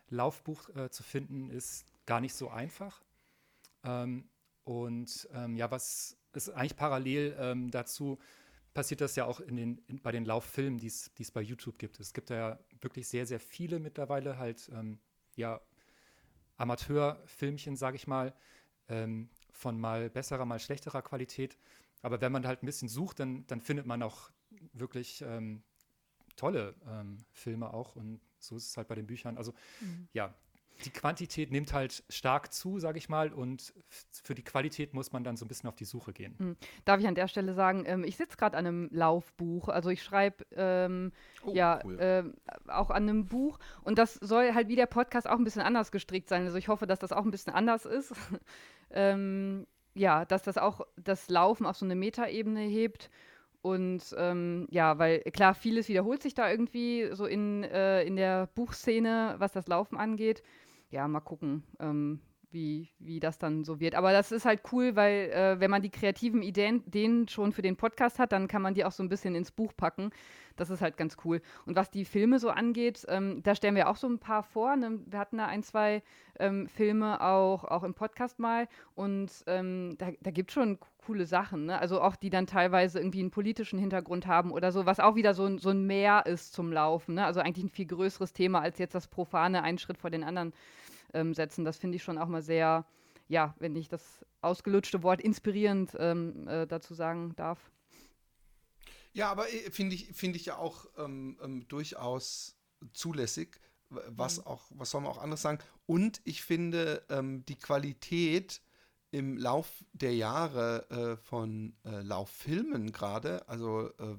[0.08, 3.02] Laufbuch äh, zu finden, ist gar nicht so einfach.
[3.82, 4.28] Ähm,
[4.64, 8.20] und ähm, ja, was ist eigentlich parallel dazu,
[8.74, 11.98] passiert das ja auch in den, in, bei den Lauffilmen, die es bei YouTube gibt.
[12.00, 14.98] Es gibt ja wirklich sehr, sehr viele mittlerweile halt, ähm,
[15.36, 15.60] ja,
[16.56, 18.34] Amateurfilmchen, sage ich mal,
[18.88, 21.56] ähm, von mal besserer, mal schlechterer Qualität.
[22.02, 24.30] Aber wenn man halt ein bisschen sucht, dann, dann findet man auch
[24.72, 25.62] wirklich ähm,
[26.36, 29.36] tolle ähm, Filme auch und so ist es halt bei den Büchern.
[29.36, 30.08] Also mhm.
[30.12, 30.34] ja,
[30.84, 35.24] die Quantität nimmt halt stark zu, sage ich mal, und für die Qualität muss man
[35.24, 36.34] dann so ein bisschen auf die Suche gehen.
[36.38, 36.56] Mhm.
[36.84, 40.02] Darf ich an der Stelle sagen, ähm, ich sitze gerade an einem Laufbuch, also ich
[40.02, 41.12] schreibe ähm,
[41.44, 41.96] oh, ja cool.
[42.00, 42.34] ähm,
[42.68, 45.92] auch an einem Buch und das soll halt wie der Podcast auch ein bisschen anders
[45.92, 46.44] gestrickt sein.
[46.44, 48.12] Also ich hoffe, dass das auch ein bisschen anders ist.
[48.92, 53.08] Ähm, ja, dass das auch das Laufen auf so eine Metaebene hebt
[53.62, 58.46] und ähm, ja, weil klar, vieles wiederholt sich da irgendwie so in, äh, in der
[58.54, 60.42] Buchszene, was das Laufen angeht.
[60.90, 62.20] Ja, mal gucken, ähm,
[62.52, 63.94] wie, wie das dann so wird.
[63.94, 67.62] Aber das ist halt cool, weil äh, wenn man die kreativen Ideen den schon für
[67.62, 70.10] den Podcast hat, dann kann man die auch so ein bisschen ins Buch packen.
[70.56, 71.40] Das ist halt ganz cool.
[71.64, 74.76] Und was die Filme so angeht, ähm, da stellen wir auch so ein paar vor.
[74.76, 74.98] Ne?
[75.06, 76.02] Wir hatten da ein, zwei
[76.38, 78.68] ähm, Filme auch, auch im Podcast mal.
[78.94, 81.66] Und ähm, da, da gibt es schon coole Sachen.
[81.66, 81.78] Ne?
[81.78, 85.34] Also auch die dann teilweise irgendwie einen politischen Hintergrund haben oder so, was auch wieder
[85.34, 87.14] so, so ein Mehr ist zum Laufen.
[87.14, 87.24] Ne?
[87.24, 90.52] Also eigentlich ein viel größeres Thema als jetzt das profane einen Schritt vor den anderen
[91.14, 91.64] ähm, setzen.
[91.64, 92.86] Das finde ich schon auch mal sehr,
[93.28, 97.70] ja, wenn ich das ausgelutschte Wort inspirierend ähm, äh, dazu sagen darf.
[99.12, 102.56] Ja, aber äh, finde ich, find ich ja auch ähm, ähm, durchaus
[102.92, 103.60] zulässig.
[103.88, 104.46] Was mhm.
[104.46, 105.58] auch, was soll man auch anderes sagen?
[105.86, 108.62] Und ich finde ähm, die Qualität
[109.10, 114.16] im Lauf der Jahre äh, von äh, Lauffilmen gerade, also äh,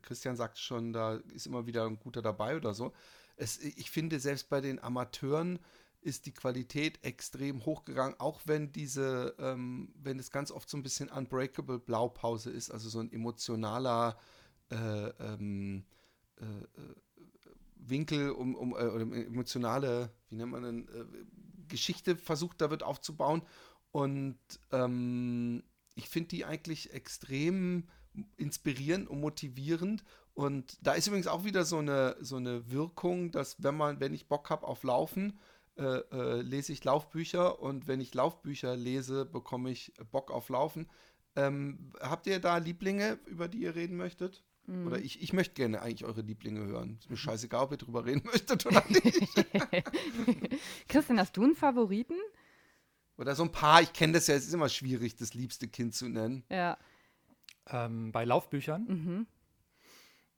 [0.00, 2.94] Christian sagt schon, da ist immer wieder ein guter dabei oder so,
[3.40, 5.58] es, ich finde, selbst bei den Amateuren
[6.02, 10.82] ist die Qualität extrem hochgegangen, auch wenn diese, ähm, wenn es ganz oft so ein
[10.82, 14.18] bisschen Unbreakable Blaupause ist, also so ein emotionaler
[14.70, 15.84] äh, ähm,
[16.36, 16.94] äh, äh
[17.82, 21.04] Winkel, um, um äh, emotionale, wie nennt man denn, äh,
[21.68, 23.42] Geschichte versucht da wird aufzubauen.
[23.90, 24.38] Und
[24.70, 25.62] ähm,
[25.94, 27.88] ich finde die eigentlich extrem
[28.36, 30.04] inspirierend und motivierend
[30.40, 34.14] Und da ist übrigens auch wieder so eine, so eine Wirkung, dass wenn man, wenn
[34.14, 35.38] ich Bock habe auf Laufen,
[35.76, 40.88] äh, äh, lese ich Laufbücher und wenn ich Laufbücher lese, bekomme ich Bock auf Laufen.
[41.36, 44.42] Ähm, habt ihr da Lieblinge, über die ihr reden möchtet?
[44.64, 44.86] Mhm.
[44.86, 46.96] Oder ich, ich möchte gerne eigentlich eure Lieblinge hören.
[47.00, 49.20] Ist mir scheißegal, ob ihr drüber reden möchtet oder nicht.
[50.88, 52.16] Christian, hast du einen Favoriten?
[53.18, 55.94] Oder so ein paar, ich kenne das ja, es ist immer schwierig, das liebste Kind
[55.94, 56.44] zu nennen.
[56.48, 56.78] Ja.
[57.66, 58.86] Ähm, bei Laufbüchern?
[58.86, 59.26] Mhm.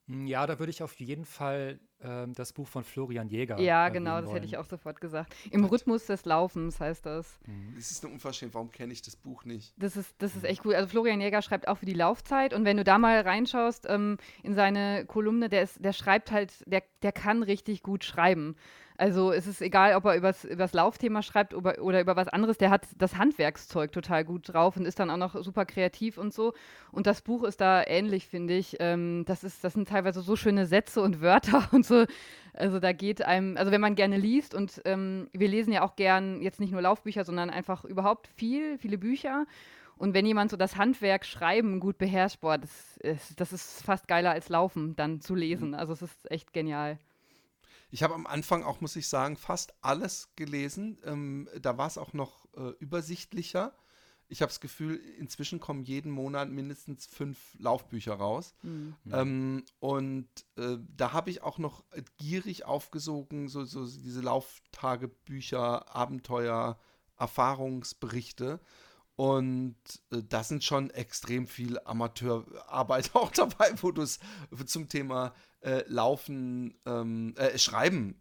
[0.08, 3.60] Hm, ja, da würde ich auf jeden Fall ähm, das Buch von Florian Jäger.
[3.60, 4.34] Ja, genau, das wollen.
[4.34, 5.34] hätte ich auch sofort gesagt.
[5.50, 7.38] Im Rhythmus des Laufens heißt das.
[7.46, 7.74] Mhm.
[7.76, 9.74] Das ist eine Unverschämtheit, warum kenne ich das Buch nicht?
[9.76, 10.74] Das ist, das ist echt cool.
[10.74, 14.18] Also Florian Jäger schreibt auch für die Laufzeit und wenn du da mal reinschaust ähm,
[14.42, 18.56] in seine Kolumne, der, ist, der schreibt halt, der, der kann richtig gut schreiben.
[19.02, 22.56] Also es ist egal, ob er über das Laufthema schreibt oder, oder über was anderes,
[22.56, 26.32] der hat das Handwerkszeug total gut drauf und ist dann auch noch super kreativ und
[26.32, 26.54] so.
[26.92, 28.76] Und das Buch ist da ähnlich, finde ich.
[28.78, 32.04] Ähm, das, ist, das sind teilweise so schöne Sätze und Wörter und so.
[32.52, 35.96] Also da geht einem, also wenn man gerne liest und ähm, wir lesen ja auch
[35.96, 39.46] gern jetzt nicht nur Laufbücher, sondern einfach überhaupt viel, viele Bücher.
[39.96, 44.06] Und wenn jemand so das Handwerk Schreiben gut beherrscht, boah, das ist, das ist fast
[44.06, 45.70] geiler als Laufen dann zu lesen.
[45.70, 45.74] Mhm.
[45.74, 46.98] Also es ist echt genial.
[47.92, 50.98] Ich habe am Anfang auch, muss ich sagen, fast alles gelesen.
[51.04, 53.74] Ähm, da war es auch noch äh, übersichtlicher.
[54.28, 58.54] Ich habe das Gefühl, inzwischen kommen jeden Monat mindestens fünf Laufbücher raus.
[58.62, 58.96] Mhm.
[59.12, 60.26] Ähm, und
[60.56, 61.84] äh, da habe ich auch noch
[62.16, 66.78] gierig aufgesogen, so, so diese Lauftagebücher, Abenteuer,
[67.18, 68.58] Erfahrungsberichte.
[69.16, 69.76] Und
[70.10, 74.18] äh, da sind schon extrem viel Amateurarbeit auch dabei, wo du es
[74.64, 78.20] zum Thema äh, Laufen, ähm, äh, Schreiben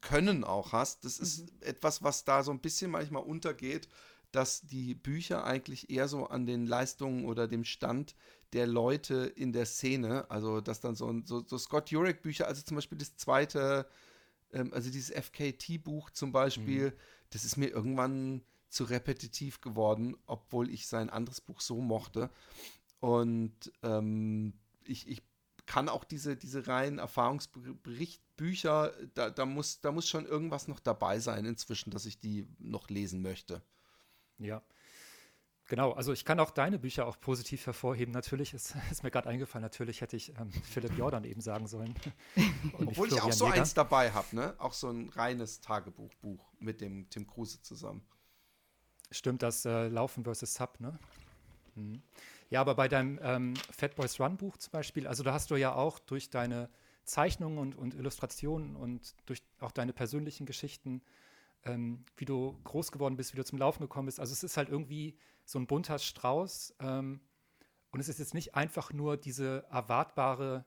[0.00, 1.04] können auch hast.
[1.04, 1.48] Das ist mhm.
[1.62, 3.88] etwas, was da so ein bisschen manchmal untergeht,
[4.32, 8.14] dass die Bücher eigentlich eher so an den Leistungen oder dem Stand
[8.52, 12.62] der Leute in der Szene, also dass dann so, so, so Scott Jurek Bücher, also
[12.62, 13.86] zum Beispiel das zweite,
[14.52, 16.94] ähm, also dieses FKT-Buch zum Beispiel, mhm.
[17.30, 22.30] das ist mir irgendwann zu repetitiv geworden, obwohl ich sein anderes Buch so mochte.
[23.00, 24.54] Und ähm,
[24.84, 25.22] ich, ich
[25.68, 31.20] kann auch diese, diese reinen Erfahrungsberichtbücher, da, da, muss, da muss schon irgendwas noch dabei
[31.20, 33.60] sein inzwischen, dass ich die noch lesen möchte.
[34.38, 34.62] Ja.
[35.66, 38.14] Genau, also ich kann auch deine Bücher auch positiv hervorheben.
[38.14, 41.94] Natürlich ist, ist mir gerade eingefallen, natürlich hätte ich ähm, Philipp Jordan eben sagen sollen.
[42.72, 43.58] Obwohl ich auch so Jäger.
[43.58, 44.54] eins dabei habe, ne?
[44.56, 48.02] Auch so ein reines Tagebuchbuch mit dem Tim Kruse zusammen.
[49.10, 50.98] Stimmt, das äh, Laufen versus Sub, ne?
[51.74, 52.02] Hm.
[52.50, 55.56] Ja, aber bei deinem ähm, Fat Boys Run Buch zum Beispiel, also da hast du
[55.56, 56.70] ja auch durch deine
[57.04, 61.02] Zeichnungen und, und Illustrationen und durch auch deine persönlichen Geschichten,
[61.64, 64.20] ähm, wie du groß geworden bist, wie du zum Laufen gekommen bist.
[64.20, 66.76] Also es ist halt irgendwie so ein bunter Strauß.
[66.80, 67.20] Ähm,
[67.90, 70.66] und es ist jetzt nicht einfach nur diese erwartbare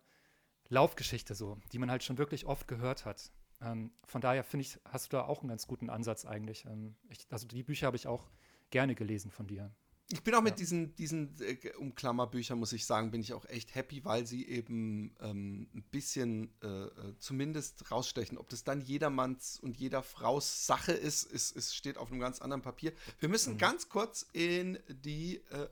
[0.70, 3.32] Laufgeschichte so, die man halt schon wirklich oft gehört hat.
[3.62, 6.66] Ähm, von daher finde ich, hast du da auch einen ganz guten Ansatz eigentlich.
[6.66, 8.30] Ähm, ich, also die Bücher habe ich auch
[8.72, 9.72] gerne gelesen von dir.
[10.12, 13.76] Ich bin auch mit diesen, diesen äh, Umklammerbüchern, muss ich sagen, bin ich auch echt
[13.76, 18.38] happy, weil sie eben ähm, ein bisschen äh, äh, zumindest rausstechen.
[18.38, 22.42] Ob das dann jedermanns und jeder Fraus Sache ist, ist, ist steht auf einem ganz
[22.42, 22.92] anderen Papier.
[23.20, 23.60] Wir müssen mhm.
[23.60, 25.68] ganz kurz in die äh,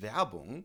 [0.00, 0.64] Werbung.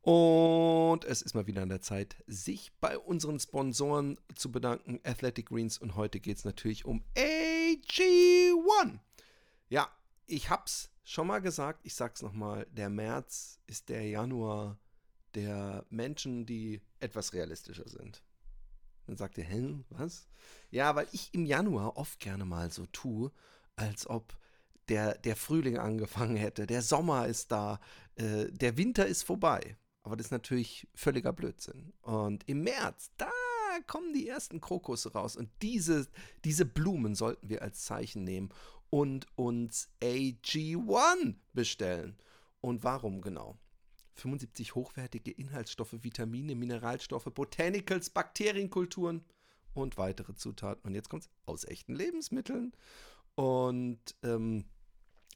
[0.00, 5.50] Und es ist mal wieder an der Zeit, sich bei unseren Sponsoren zu bedanken, Athletic
[5.50, 5.78] Greens.
[5.78, 8.98] Und heute geht es natürlich um AG1.
[9.68, 9.88] Ja,
[10.32, 14.78] ich hab's schon mal gesagt, ich sag's nochmal, der März ist der Januar
[15.34, 18.22] der Menschen, die etwas realistischer sind.
[19.06, 20.28] Dann sagt ihr, hä, was?
[20.70, 23.32] Ja, weil ich im Januar oft gerne mal so tue,
[23.76, 24.36] als ob
[24.88, 27.80] der, der Frühling angefangen hätte, der Sommer ist da,
[28.16, 29.76] äh, der Winter ist vorbei.
[30.02, 31.92] Aber das ist natürlich völliger Blödsinn.
[32.02, 33.30] Und im März, da
[33.86, 35.36] kommen die ersten Krokusse raus.
[35.36, 36.06] Und diese,
[36.44, 38.50] diese Blumen sollten wir als Zeichen nehmen
[38.92, 42.18] und uns AG1 bestellen.
[42.60, 43.58] Und warum genau?
[44.16, 49.24] 75 hochwertige Inhaltsstoffe, Vitamine, Mineralstoffe, Botanicals, Bakterienkulturen
[49.72, 50.86] und weitere Zutaten.
[50.86, 52.72] Und jetzt kommt es aus echten Lebensmitteln.
[53.34, 54.66] Und ähm,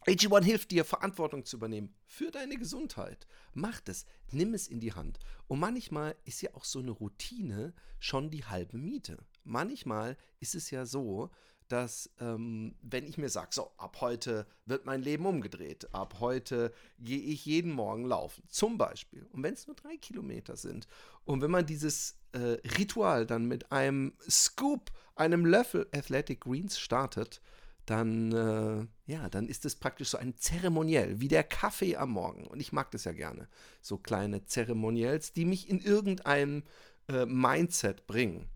[0.06, 3.26] AG1 hilft dir, Verantwortung zu übernehmen für deine Gesundheit.
[3.54, 5.18] Mach es, nimm es in die Hand.
[5.48, 9.16] Und manchmal ist ja auch so eine Routine schon die halbe Miete.
[9.44, 11.30] Manchmal ist es ja so,
[11.68, 16.72] dass ähm, wenn ich mir sage, so, ab heute wird mein Leben umgedreht, ab heute
[16.98, 20.86] gehe ich jeden Morgen laufen, zum Beispiel, und wenn es nur drei Kilometer sind,
[21.24, 27.40] und wenn man dieses äh, Ritual dann mit einem Scoop, einem Löffel Athletic Greens startet,
[27.86, 32.46] dann, äh, ja, dann ist es praktisch so ein Zeremoniell, wie der Kaffee am Morgen.
[32.46, 33.48] Und ich mag das ja gerne.
[33.80, 36.64] So kleine Zeremoniells, die mich in irgendeinem
[37.08, 38.48] äh, Mindset bringen.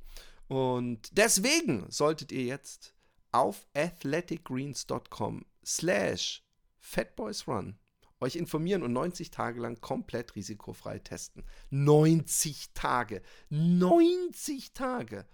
[0.48, 2.92] Und deswegen solltet ihr jetzt
[3.32, 6.42] auf athleticgreens.com slash
[6.78, 7.78] fatboysrun
[8.20, 11.44] euch informieren und 90 Tage lang komplett risikofrei testen.
[11.70, 13.22] 90 Tage.
[13.48, 15.26] 90 Tage.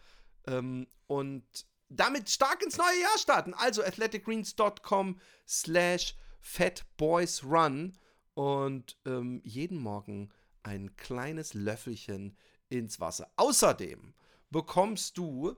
[0.47, 1.45] Ähm, und
[1.89, 3.55] damit stark ins neue Jahr starten.
[3.55, 7.99] Also athleticgreens.com slash fatboysrun
[8.35, 10.31] und ähm, jeden Morgen
[10.63, 12.37] ein kleines Löffelchen
[12.69, 13.31] ins Wasser.
[13.37, 14.15] Außerdem
[14.51, 15.57] bekommst du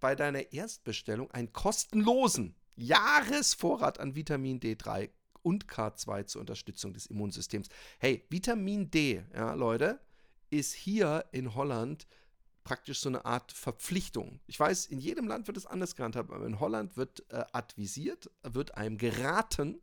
[0.00, 5.10] bei deiner Erstbestellung einen kostenlosen Jahresvorrat an Vitamin D3
[5.42, 7.68] und K2 zur Unterstützung des Immunsystems.
[7.98, 10.00] Hey, Vitamin D, ja, Leute,
[10.50, 12.06] ist hier in Holland
[12.64, 14.40] praktisch so eine Art Verpflichtung.
[14.46, 18.28] Ich weiß, in jedem Land wird es anders gehandhabt, aber in Holland wird äh, advisiert,
[18.42, 19.80] wird einem geraten,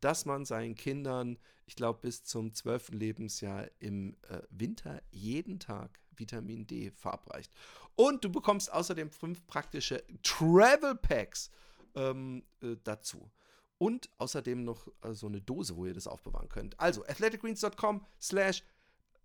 [0.00, 2.90] dass man seinen Kindern, ich glaube, bis zum 12.
[2.90, 7.52] Lebensjahr im äh, Winter jeden Tag Vitamin D verabreicht.
[7.96, 11.50] Und du bekommst außerdem fünf praktische Travel Packs
[11.94, 13.30] ähm, äh, dazu.
[13.78, 16.78] Und außerdem noch äh, so eine Dose, wo ihr das aufbewahren könnt.
[16.78, 18.62] Also athleticgreens.com slash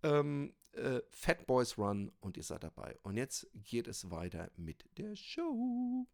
[0.02, 2.98] ähm, äh, Fatboys Run und ihr seid dabei.
[3.02, 6.06] Und jetzt geht es weiter mit der Show.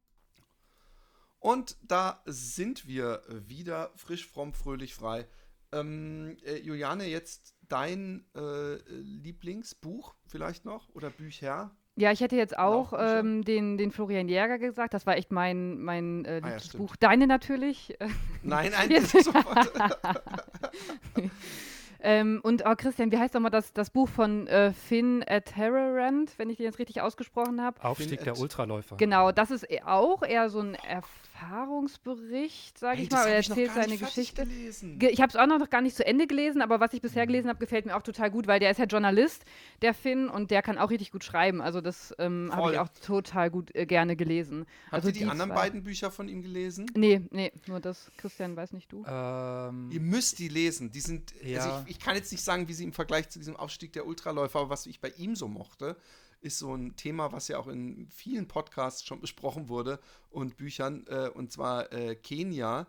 [1.38, 5.26] Und da sind wir wieder frisch, fromm, fröhlich, frei.
[5.72, 11.70] Ähm, äh, Juliane, jetzt dein äh, Lieblingsbuch vielleicht noch oder Bücher?
[11.94, 14.94] Ja, ich hätte jetzt auch ähm, den, den Florian Jäger gesagt.
[14.94, 16.92] Das war echt mein, mein äh, Lieblingsbuch.
[16.92, 17.96] Ah, ja, Deine natürlich.
[18.42, 19.72] Nein, nein, sofort.
[22.04, 26.50] Ähm, und oh, Christian, wie heißt nochmal das, das Buch von äh, Finn Terrorand, wenn
[26.50, 27.82] ich den jetzt richtig ausgesprochen habe?
[27.82, 28.96] Aufstieg Finn der Ultraläufer.
[28.96, 30.74] Genau, das ist e-, auch eher so ein
[31.42, 33.26] Erfahrungsbericht, sage hey, ich mal.
[33.26, 34.44] Er erzählt seine Geschichte.
[34.44, 34.98] Gelesen.
[35.00, 37.28] Ich habe es auch noch gar nicht zu Ende gelesen, aber was ich bisher mhm.
[37.28, 39.44] gelesen habe, gefällt mir auch total gut, weil der ist ja Journalist,
[39.82, 41.60] der Finn, und der kann auch richtig gut schreiben.
[41.60, 44.66] Also das ähm, habe ich auch total gut äh, gerne gelesen.
[44.86, 45.56] Habt also ihr die, die anderen zwei.
[45.56, 46.86] beiden Bücher von ihm gelesen?
[46.94, 48.10] Nee, nee, nur das.
[48.16, 49.04] Christian, weiß nicht du.
[49.06, 50.90] Ähm, ihr müsst die lesen.
[50.90, 51.60] Die sind, also ja.
[51.60, 54.06] also ich, ich kann jetzt nicht sagen, wie sie im Vergleich zu diesem Aufstieg der
[54.06, 55.96] Ultraläufer, aber was ich bei ihm so mochte,
[56.42, 59.98] ist so ein Thema, was ja auch in vielen Podcasts schon besprochen wurde
[60.30, 62.86] und Büchern, äh, und zwar äh, Kenia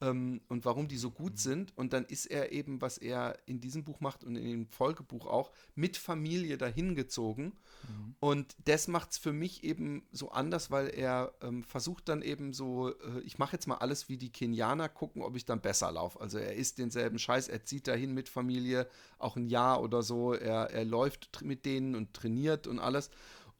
[0.00, 1.38] ähm, und warum die so gut mhm.
[1.38, 1.76] sind.
[1.76, 5.26] Und dann ist er eben, was er in diesem Buch macht und in dem Folgebuch
[5.26, 7.54] auch, mit Familie dahin gezogen.
[7.88, 8.14] Mhm.
[8.20, 12.52] Und das macht es für mich eben so anders, weil er ähm, versucht dann eben
[12.52, 15.90] so, äh, ich mache jetzt mal alles wie die Kenianer, gucken, ob ich dann besser
[15.90, 16.20] laufe.
[16.20, 18.88] Also er isst denselben Scheiß, er zieht dahin mit Familie,
[19.18, 23.10] auch ein Jahr oder so, er, er läuft mit denen und trainiert und alles.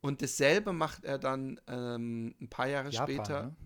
[0.00, 3.42] Und dasselbe macht er dann ähm, ein paar Jahre Japan, später.
[3.42, 3.56] Ne?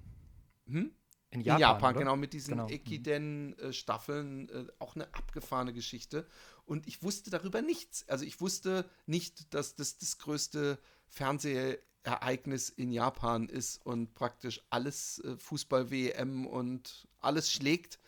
[0.68, 0.90] Hm?
[1.32, 2.68] In Japan, in Japan genau, mit diesen genau.
[2.68, 6.26] Ekiden-Staffeln, äh, auch eine abgefahrene Geschichte.
[6.64, 8.08] Und ich wusste darüber nichts.
[8.08, 15.20] Also ich wusste nicht, dass das das größte Fernsehereignis in Japan ist und praktisch alles
[15.20, 18.00] äh, Fußball-WM und alles schlägt.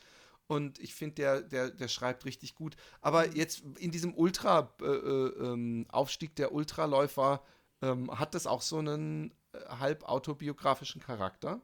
[0.48, 2.76] Und ich finde, der, der, der schreibt richtig gut.
[3.00, 7.42] Aber jetzt in diesem Ultra-Aufstieg äh, äh, ähm, der Ultraläufer
[7.82, 11.60] ähm, hat das auch so einen äh, halb autobiografischen Charakter.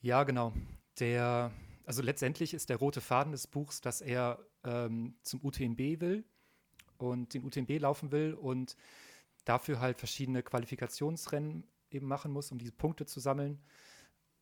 [0.00, 0.52] Ja, genau.
[1.00, 1.50] Der,
[1.84, 6.24] also letztendlich ist der rote Faden des Buchs, dass er ähm, zum UTMB will
[6.98, 8.76] und den UTMB laufen will und
[9.44, 13.60] dafür halt verschiedene Qualifikationsrennen eben machen muss, um diese Punkte zu sammeln.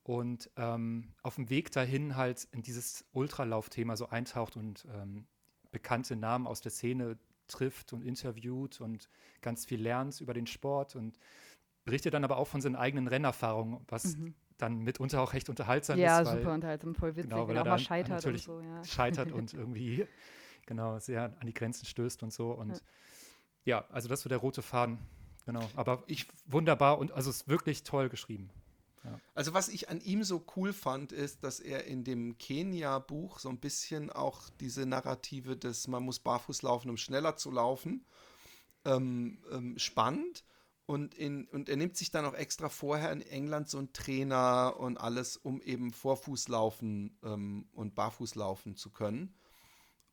[0.03, 5.27] Und ähm, auf dem Weg dahin halt in dieses Ultralaufthema so eintaucht und ähm,
[5.71, 9.09] bekannte Namen aus der Szene trifft und interviewt und
[9.41, 11.19] ganz viel lernt über den Sport und
[11.85, 15.99] berichtet dann aber auch von seinen eigenen Rennerfahrungen, was mhm dann mitunter auch recht unterhaltsam
[15.99, 16.29] ja, ist.
[16.29, 18.61] Ja, super unterhaltsam, voll witzig, genau, weil er mal scheitert und so.
[18.61, 18.85] Ja.
[18.85, 20.07] Scheitert und irgendwie
[20.67, 22.53] genau sehr an die Grenzen stößt und so.
[22.53, 22.83] Und
[23.65, 24.99] ja, ja also das so der rote Faden.
[25.45, 28.51] Genau, aber ich wunderbar und also es ist wirklich toll geschrieben.
[29.05, 29.21] Ja.
[29.35, 33.49] Also was ich an ihm so cool fand, ist, dass er in dem Kenia-Buch so
[33.49, 38.05] ein bisschen auch diese Narrative des man muss barfuß laufen, um schneller zu laufen,
[38.85, 40.45] ähm, ähm, spannend
[40.87, 44.77] und, in, und er nimmt sich dann auch extra vorher in England so einen Trainer
[44.79, 49.35] und alles, um eben Vorfuß laufen ähm, und Barfuß laufen zu können.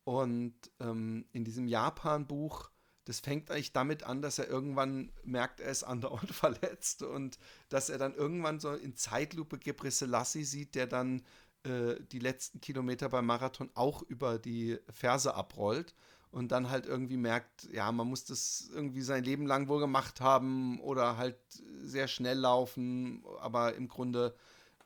[0.02, 2.70] Und ähm, in diesem Japan-Buch,
[3.04, 7.88] das fängt eigentlich damit an, dass er irgendwann merkt, er ist andauernd verletzt und dass
[7.88, 11.22] er dann irgendwann so in Zeitlupe Gebre Selassie sieht, der dann
[11.62, 15.94] äh, die letzten Kilometer beim Marathon auch über die Ferse abrollt
[16.34, 20.20] und dann halt irgendwie merkt, ja, man muss das irgendwie sein Leben lang wohl gemacht
[20.20, 21.38] haben oder halt
[21.80, 24.34] sehr schnell laufen, aber im Grunde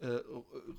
[0.00, 0.18] äh,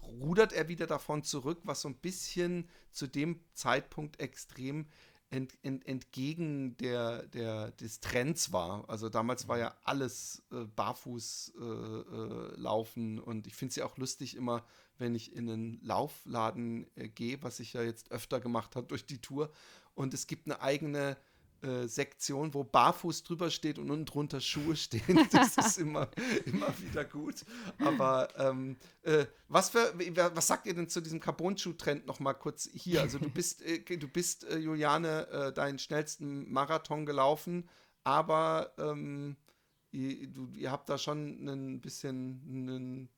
[0.04, 4.86] rudert er wieder davon zurück, was so ein bisschen zu dem Zeitpunkt extrem
[5.32, 8.88] ent, ent, entgegen der, der, des Trends war.
[8.90, 13.20] Also damals war ja alles äh, barfuß äh, äh, laufen.
[13.20, 14.64] Und ich finde es ja auch lustig immer,
[15.00, 19.06] wenn ich in einen Laufladen äh, gehe, was ich ja jetzt öfter gemacht habe durch
[19.06, 19.52] die Tour
[19.96, 21.18] und es gibt eine eigene
[21.62, 25.28] äh, Sektion, wo Barfuß drüber steht und unten drunter Schuhe stehen.
[25.32, 26.08] Das ist immer,
[26.46, 27.44] immer wieder gut.
[27.80, 29.94] Aber ähm, äh, was, für,
[30.36, 33.02] was sagt ihr denn zu diesem Carbon-Schuh-Trend nochmal kurz hier?
[33.02, 37.68] Also du bist, äh, du bist, äh, Juliane, äh, deinen schnellsten Marathon gelaufen,
[38.06, 39.36] aber ähm,
[39.92, 43.10] ihr, du, ihr habt da schon ein bisschen einen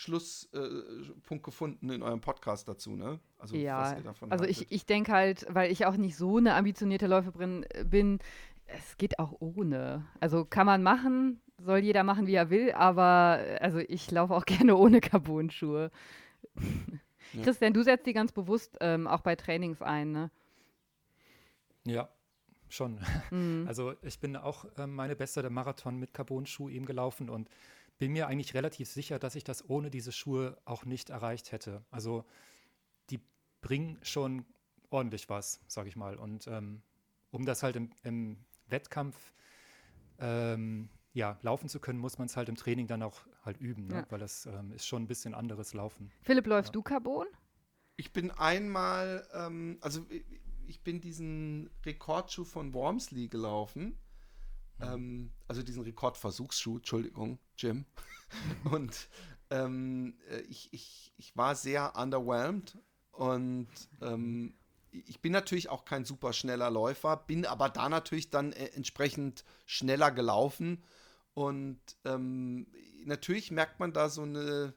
[0.00, 3.20] Schlusspunkt äh, gefunden in eurem Podcast dazu, ne?
[3.38, 3.96] Also, ja,
[4.30, 8.18] also ich, ich denke halt, weil ich auch nicht so eine ambitionierte Läuferin äh, bin,
[8.66, 10.06] es geht auch ohne.
[10.18, 14.34] Also kann man machen, soll jeder machen, wie er will, aber äh, also ich laufe
[14.34, 15.90] auch gerne ohne Carbon-Schuhe.
[17.32, 17.42] Ja.
[17.44, 20.32] Christian, du setzt die ganz bewusst ähm, auch bei Trainings ein, ne?
[21.86, 22.08] Ja,
[22.68, 22.98] schon.
[23.30, 23.64] Mhm.
[23.68, 27.48] Also ich bin auch äh, meine beste der Marathon mit Carbon-Schuh eben gelaufen und
[28.00, 31.84] bin mir eigentlich relativ sicher, dass ich das ohne diese Schuhe auch nicht erreicht hätte.
[31.90, 32.24] Also
[33.10, 33.20] die
[33.60, 34.46] bringen schon
[34.88, 36.16] ordentlich was, sage ich mal.
[36.16, 36.82] Und ähm,
[37.30, 38.38] um das halt im, im
[38.68, 39.34] Wettkampf
[40.18, 43.88] ähm, ja, laufen zu können, muss man es halt im Training dann auch halt üben,
[43.88, 43.96] ne?
[43.96, 44.06] ja.
[44.08, 46.10] weil das ähm, ist schon ein bisschen anderes Laufen.
[46.22, 46.72] Philipp, läufst ja.
[46.72, 47.26] du Carbon?
[47.96, 50.06] Ich bin einmal, ähm, also
[50.66, 53.98] ich bin diesen Rekordschuh von Wormsley gelaufen.
[54.82, 57.84] Ähm, also diesen Rekordversuchsschuh, Entschuldigung, Jim.
[58.70, 59.08] und
[59.50, 62.78] ähm, äh, ich, ich, ich war sehr underwhelmed
[63.12, 63.68] und
[64.00, 64.54] ähm,
[64.92, 69.44] ich bin natürlich auch kein super schneller Läufer, bin aber da natürlich dann äh, entsprechend
[69.66, 70.82] schneller gelaufen.
[71.34, 72.66] Und ähm,
[73.04, 74.74] natürlich merkt man da so, eine,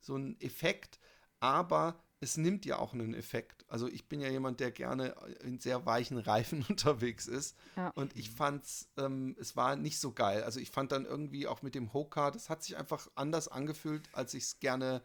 [0.00, 0.98] so einen Effekt,
[1.40, 3.64] aber es nimmt ja auch einen Effekt.
[3.68, 7.56] Also ich bin ja jemand, der gerne in sehr weichen Reifen unterwegs ist.
[7.76, 7.90] Ja.
[7.90, 10.42] Und ich fand's, ähm, es war nicht so geil.
[10.42, 14.08] Also ich fand dann irgendwie auch mit dem Hoka, das hat sich einfach anders angefühlt,
[14.12, 15.02] als ich es gerne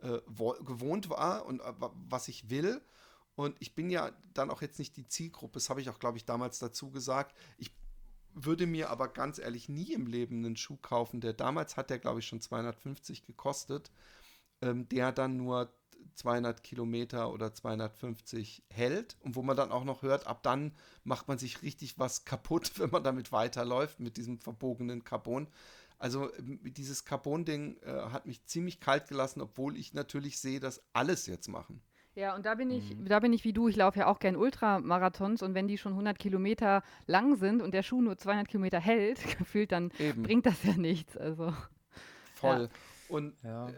[0.00, 1.72] äh, gewohnt war und äh,
[2.08, 2.82] was ich will.
[3.34, 6.18] Und ich bin ja dann auch jetzt nicht die Zielgruppe, das habe ich auch, glaube
[6.18, 7.36] ich, damals dazu gesagt.
[7.56, 7.70] Ich
[8.34, 11.98] würde mir aber ganz ehrlich nie im Leben einen Schuh kaufen, der damals hat der,
[11.98, 13.90] glaube ich, schon 250 gekostet,
[14.60, 15.72] ähm, der dann nur
[16.14, 20.72] 200 Kilometer oder 250 hält und wo man dann auch noch hört, ab dann
[21.04, 25.48] macht man sich richtig was kaputt, wenn man damit weiterläuft mit diesem verbogenen Carbon.
[25.98, 30.82] Also ähm, dieses Carbon-Ding äh, hat mich ziemlich kalt gelassen, obwohl ich natürlich sehe, dass
[30.92, 31.80] alles jetzt machen.
[32.14, 33.04] Ja, und da bin ich, mhm.
[33.06, 33.68] da bin ich wie du.
[33.68, 37.72] Ich laufe ja auch gern Ultramarathons und wenn die schon 100 Kilometer lang sind und
[37.74, 40.24] der Schuh nur 200 Kilometer hält, gefühlt, dann Eben.
[40.24, 41.16] bringt das ja nichts.
[41.16, 41.54] Also
[42.34, 42.62] voll.
[42.62, 42.68] Ja.
[43.08, 43.68] Und ja.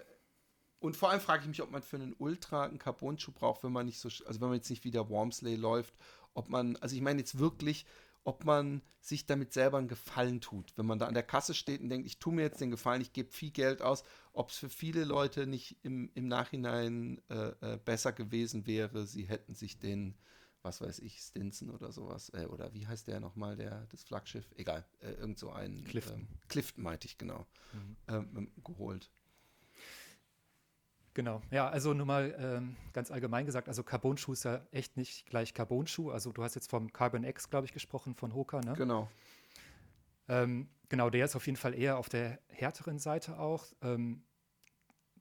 [0.80, 3.72] Und vor allem frage ich mich, ob man für einen Ultra einen Carbon-Schuh braucht, wenn
[3.72, 5.94] man nicht so, also wenn man jetzt nicht wieder Wormsley läuft,
[6.34, 7.84] ob man, also ich meine jetzt wirklich,
[8.24, 10.72] ob man sich damit selber einen Gefallen tut.
[10.76, 13.02] Wenn man da an der Kasse steht und denkt, ich tue mir jetzt den Gefallen,
[13.02, 17.48] ich gebe viel Geld aus, ob es für viele Leute nicht im, im Nachhinein äh,
[17.60, 20.16] äh, besser gewesen wäre, sie hätten sich den,
[20.62, 24.50] was weiß ich, Stinson oder sowas, äh, oder wie heißt der nochmal, der, das Flaggschiff,
[24.56, 25.84] egal, äh, irgend so einen.
[25.84, 26.20] Clifton.
[26.20, 27.96] Ähm, Clifton meinte ich, genau, mhm.
[28.08, 29.10] ähm, geholt.
[31.20, 35.26] Genau, ja, also nur mal ähm, ganz allgemein gesagt, also Carbon-Schuh ist ja echt nicht
[35.26, 36.10] gleich Carbon-Schuh.
[36.10, 38.72] Also du hast jetzt vom Carbon X, glaube ich, gesprochen, von Hoka, ne?
[38.72, 39.06] Genau.
[40.28, 43.66] Ähm, genau, der ist auf jeden Fall eher auf der härteren Seite auch.
[43.82, 44.22] Ähm,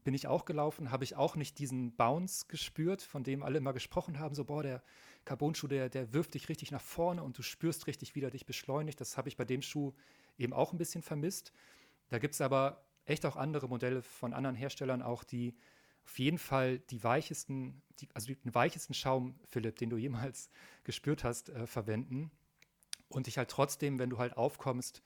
[0.06, 3.74] bin ich auch gelaufen, habe ich auch nicht diesen Bounce gespürt, von dem alle immer
[3.74, 4.82] gesprochen haben, so, boah, der
[5.26, 8.45] Carbon-Schuh, der, der wirft dich richtig nach vorne und du spürst richtig, wie der dich
[8.45, 9.02] beschleunigt.
[9.02, 9.91] Das habe ich bei dem Schuh
[10.38, 11.52] eben auch ein bisschen vermisst.
[12.08, 15.58] Da gibt es aber echt auch andere Modelle von anderen Herstellern auch, die
[16.10, 20.49] auf jeden Fall die weichesten, die, also den weichesten Schaum, Philipp, den du jemals
[20.84, 22.32] gespürt hast, äh, verwenden
[23.10, 25.03] und dich halt trotzdem, wenn du halt aufkommst,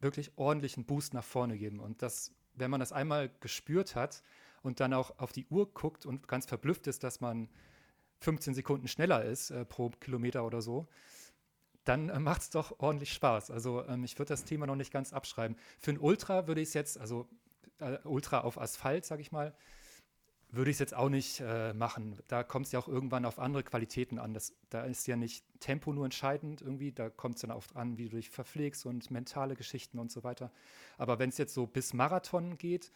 [0.00, 1.80] wirklich ordentlichen Boost nach vorne geben.
[1.80, 4.22] Und das, wenn man das einmal gespürt hat
[4.62, 7.50] und dann auch auf die Uhr guckt und ganz verblüfft ist, dass man
[8.20, 10.88] 15 Sekunden schneller ist äh, pro Kilometer oder so,
[11.84, 13.50] dann äh, macht es doch ordentlich Spaß.
[13.50, 15.58] Also ähm, ich würde das Thema noch nicht ganz abschreiben.
[15.78, 17.28] Für ein Ultra würde ich es jetzt, also
[17.80, 19.54] äh, Ultra auf Asphalt, sage ich mal,
[20.50, 22.16] würde ich es jetzt auch nicht äh, machen.
[22.26, 24.32] Da kommt es ja auch irgendwann auf andere Qualitäten an.
[24.32, 27.98] Das, da ist ja nicht Tempo nur entscheidend irgendwie, da kommt es dann oft an,
[27.98, 30.50] wie du dich verpflegst und mentale Geschichten und so weiter.
[30.96, 32.92] Aber wenn es jetzt so bis Marathon geht,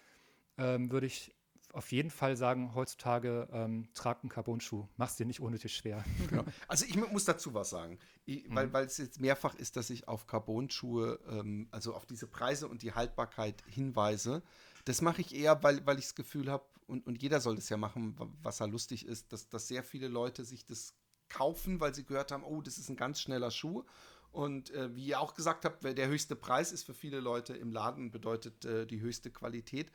[0.57, 1.35] ähm, würde ich
[1.73, 4.87] auf jeden Fall sagen, heutzutage ähm, trag einen Carbon-Schuh.
[4.97, 6.05] Mach's dir nicht unnötig schwer.
[6.29, 6.45] Genau.
[6.69, 8.73] Also ich muss dazu was sagen, ich, mhm.
[8.73, 12.83] weil, es jetzt mehrfach ist, dass ich auf Carbon-Schuhe, ähm, also auf diese Preise und
[12.83, 14.43] die Haltbarkeit hinweise.
[14.85, 17.69] Das mache ich eher, weil, weil ich das Gefühl habe, und, und jeder soll das
[17.69, 20.95] ja machen, was er lustig ist, dass, dass sehr viele Leute sich das
[21.29, 23.85] kaufen, weil sie gehört haben, oh, das ist ein ganz schneller Schuh.
[24.31, 27.71] Und äh, wie ihr auch gesagt habt, der höchste Preis ist für viele Leute im
[27.71, 29.93] Laden, bedeutet äh, die höchste Qualität.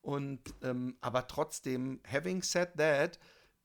[0.00, 3.18] Und ähm, aber trotzdem, having said that,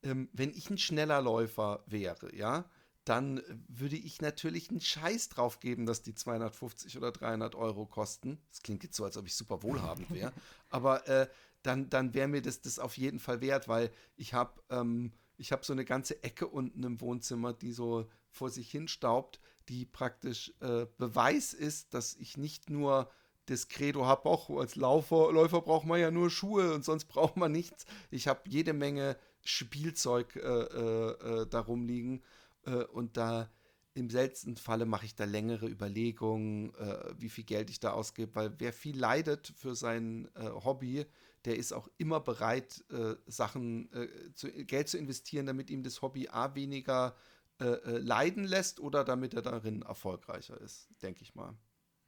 [0.04, 2.70] ähm, wenn ich ein schneller Läufer wäre, ja,
[3.06, 8.40] dann würde ich natürlich einen Scheiß drauf geben, dass die 250 oder 300 Euro kosten.
[8.50, 10.34] Das klingt jetzt so, als ob ich super wohlhabend wäre.
[10.70, 11.28] aber äh,
[11.62, 15.66] dann, dann wäre mir das, das auf jeden Fall wert, weil ich habe ähm, hab
[15.66, 19.40] so eine ganze Ecke unten im Wohnzimmer, die so vor sich hin staubt,
[19.70, 23.10] die praktisch äh, Beweis ist, dass ich nicht nur
[23.46, 27.38] das Credo habe, auch als Laufer, Läufer braucht man ja nur Schuhe und sonst braucht
[27.38, 27.86] man nichts.
[28.10, 32.24] Ich habe jede Menge Spielzeug äh, äh, äh darum liegen
[32.66, 33.50] äh, und da
[33.94, 38.36] im seltensten Falle mache ich da längere Überlegungen, äh, wie viel Geld ich da ausgebe,
[38.36, 41.06] weil wer viel leidet für sein äh, Hobby,
[41.46, 42.84] der ist auch immer bereit,
[43.28, 43.88] Sachen,
[44.34, 47.16] zu, Geld zu investieren, damit ihm das Hobby A weniger
[47.60, 51.56] leiden lässt oder damit er darin erfolgreicher ist, denke ich mal.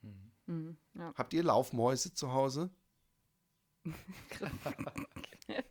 [0.01, 0.31] Mhm.
[0.47, 1.13] Mhm, ja.
[1.13, 2.71] Habt ihr Laufmäuse zu Hause?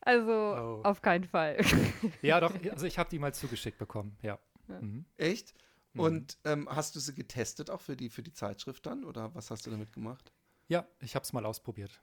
[0.00, 0.80] also oh.
[0.82, 1.58] auf keinen Fall.
[2.22, 4.38] ja, doch, also ich habe die mal zugeschickt bekommen, ja.
[4.68, 4.80] ja.
[4.80, 5.04] Mhm.
[5.16, 5.54] Echt?
[5.92, 6.00] Mhm.
[6.00, 9.04] Und ähm, hast du sie getestet auch für die, für die Zeitschrift dann?
[9.04, 10.32] Oder was hast du damit gemacht?
[10.68, 12.00] Ja, ich habe es mal ausprobiert.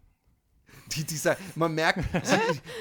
[0.96, 2.00] Die, dieser, man merkt,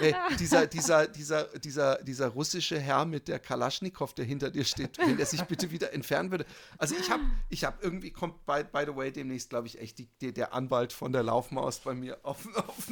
[0.00, 4.98] äh, dieser, dieser, dieser, dieser, dieser russische Herr mit der Kalaschnikow, der hinter dir steht,
[4.98, 6.46] wenn er sich bitte wieder entfernen würde.
[6.78, 9.98] Also ich habe, ich habe irgendwie kommt by, by the way demnächst, glaube ich, echt
[9.98, 12.88] die, die, der Anwalt von der Laufmaus bei mir auf, auf,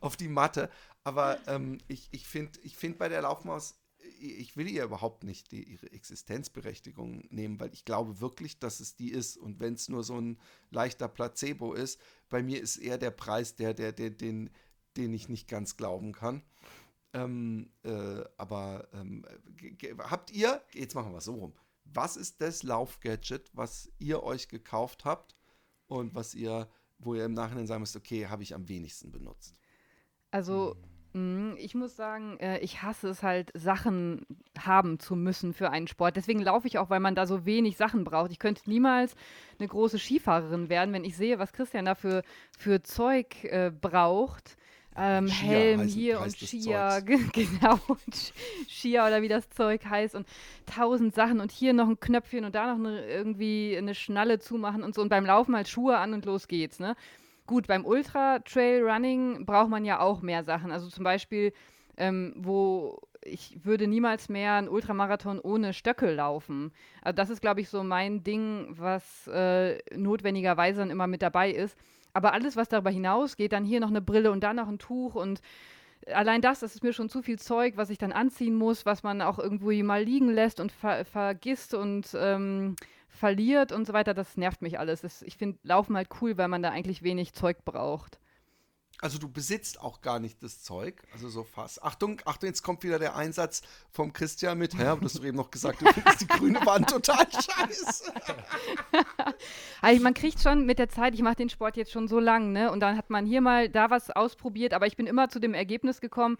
[0.00, 0.70] auf die Matte.
[1.04, 3.74] Aber ähm, ich, ich finde, ich find bei der Laufmaus
[4.18, 8.96] ich will ihr überhaupt nicht die, ihre Existenzberechtigung nehmen, weil ich glaube wirklich, dass es
[8.96, 9.36] die ist.
[9.36, 10.38] Und wenn es nur so ein
[10.70, 14.50] leichter Placebo ist, bei mir ist eher der Preis der, der, der den,
[14.96, 16.42] den ich nicht ganz glauben kann.
[17.12, 19.24] Ähm, äh, aber ähm,
[19.98, 21.54] habt ihr, jetzt machen wir es so rum,
[21.84, 25.36] was ist das Laufgadget, was ihr euch gekauft habt
[25.86, 29.54] und was ihr, wo ihr im Nachhinein sagen müsst, okay, habe ich am wenigsten benutzt?
[30.30, 30.95] Also hm Mhm,
[31.56, 34.26] ich muss sagen, äh, ich hasse es halt, Sachen
[34.58, 36.16] haben zu müssen für einen Sport.
[36.16, 38.32] Deswegen laufe ich auch, weil man da so wenig Sachen braucht.
[38.32, 39.14] Ich könnte niemals
[39.58, 42.22] eine große Skifahrerin werden, wenn ich sehe, was Christian da für,
[42.58, 44.56] für Zeug äh, braucht.
[44.98, 47.02] Ähm, Helm heißt, hier heißt und Skier,
[47.32, 47.78] genau,
[48.68, 50.26] Skier oder wie das Zeug heißt und
[50.64, 54.82] tausend Sachen und hier noch ein Knöpfchen und da noch eine, irgendwie eine Schnalle zumachen
[54.82, 56.96] und so und beim Laufen halt Schuhe an und los geht's, ne?
[57.46, 60.72] Gut, beim Ultra-Trail-Running braucht man ja auch mehr Sachen.
[60.72, 61.52] Also zum Beispiel,
[61.96, 66.72] ähm, wo ich würde niemals mehr einen Ultramarathon ohne Stöckel laufen.
[67.02, 71.50] Also das ist, glaube ich, so mein Ding, was äh, notwendigerweise dann immer mit dabei
[71.50, 71.76] ist.
[72.12, 75.14] Aber alles, was darüber hinausgeht, dann hier noch eine Brille und da noch ein Tuch
[75.14, 75.40] und
[76.12, 79.02] allein das, das ist mir schon zu viel Zeug, was ich dann anziehen muss, was
[79.02, 82.76] man auch irgendwo mal liegen lässt und ver vergisst und ähm,
[83.16, 85.00] verliert und so weiter, das nervt mich alles.
[85.00, 88.18] Das, ich finde Laufen halt cool, weil man da eigentlich wenig Zeug braucht.
[89.02, 91.82] Also du besitzt auch gar nicht das Zeug, also so fast.
[91.82, 93.60] Achtung, Achtung, jetzt kommt wieder der Einsatz
[93.90, 97.26] vom Christian mit, hä, hast du eben noch gesagt, du findest die grüne Wand total
[97.30, 98.10] scheiße.
[99.82, 102.52] also man kriegt schon mit der Zeit, ich mache den Sport jetzt schon so lang,
[102.52, 105.40] ne, und dann hat man hier mal da was ausprobiert, aber ich bin immer zu
[105.40, 106.38] dem Ergebnis gekommen,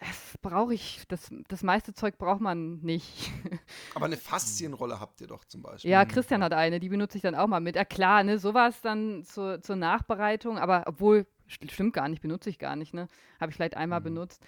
[0.00, 3.30] das brauche ich, das, das meiste Zeug braucht man nicht.
[3.94, 5.90] Aber eine Faszienrolle habt ihr doch zum Beispiel.
[5.90, 7.76] Ja, Christian hat eine, die benutze ich dann auch mal mit.
[7.76, 12.58] Ja klar, ne, sowas dann zur, zur Nachbereitung, aber obwohl, stimmt gar nicht, benutze ich
[12.58, 13.08] gar nicht, ne?
[13.38, 14.04] Habe ich vielleicht einmal mhm.
[14.04, 14.42] benutzt.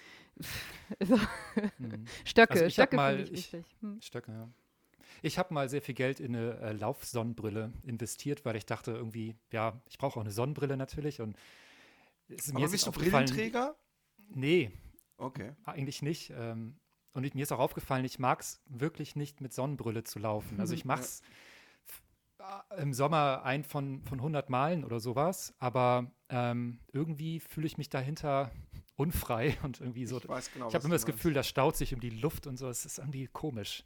[1.01, 1.17] so.
[1.79, 2.07] mhm.
[2.25, 3.67] Stöcke, also Stöcke finde ich wichtig.
[3.81, 4.01] Hm.
[4.01, 4.49] Stöcke, ja.
[5.21, 9.37] Ich habe mal sehr viel Geld in eine äh, Laufsonnenbrille investiert, weil ich dachte irgendwie,
[9.53, 11.37] ja, ich brauche auch eine Sonnenbrille natürlich und
[12.29, 13.77] es, Aber bist du Brillenträger?
[14.35, 14.73] Nee,
[15.23, 15.53] Okay.
[15.65, 16.33] Eigentlich nicht.
[16.37, 16.77] Ähm,
[17.15, 20.59] und mir ist auch aufgefallen, ich mag es wirklich nicht mit Sonnenbrille zu laufen.
[20.61, 21.23] Also ich mache es
[22.41, 22.65] ja.
[22.79, 27.91] im Sommer ein von, von 100 Malen oder sowas, aber ähm, irgendwie fühle ich mich
[27.91, 28.51] dahinter
[28.97, 30.19] unfrei und irgendwie so.
[30.19, 32.69] Ich, genau, ich habe immer das Gefühl, da staut sich um die Luft und so.
[32.69, 33.85] Es ist irgendwie komisch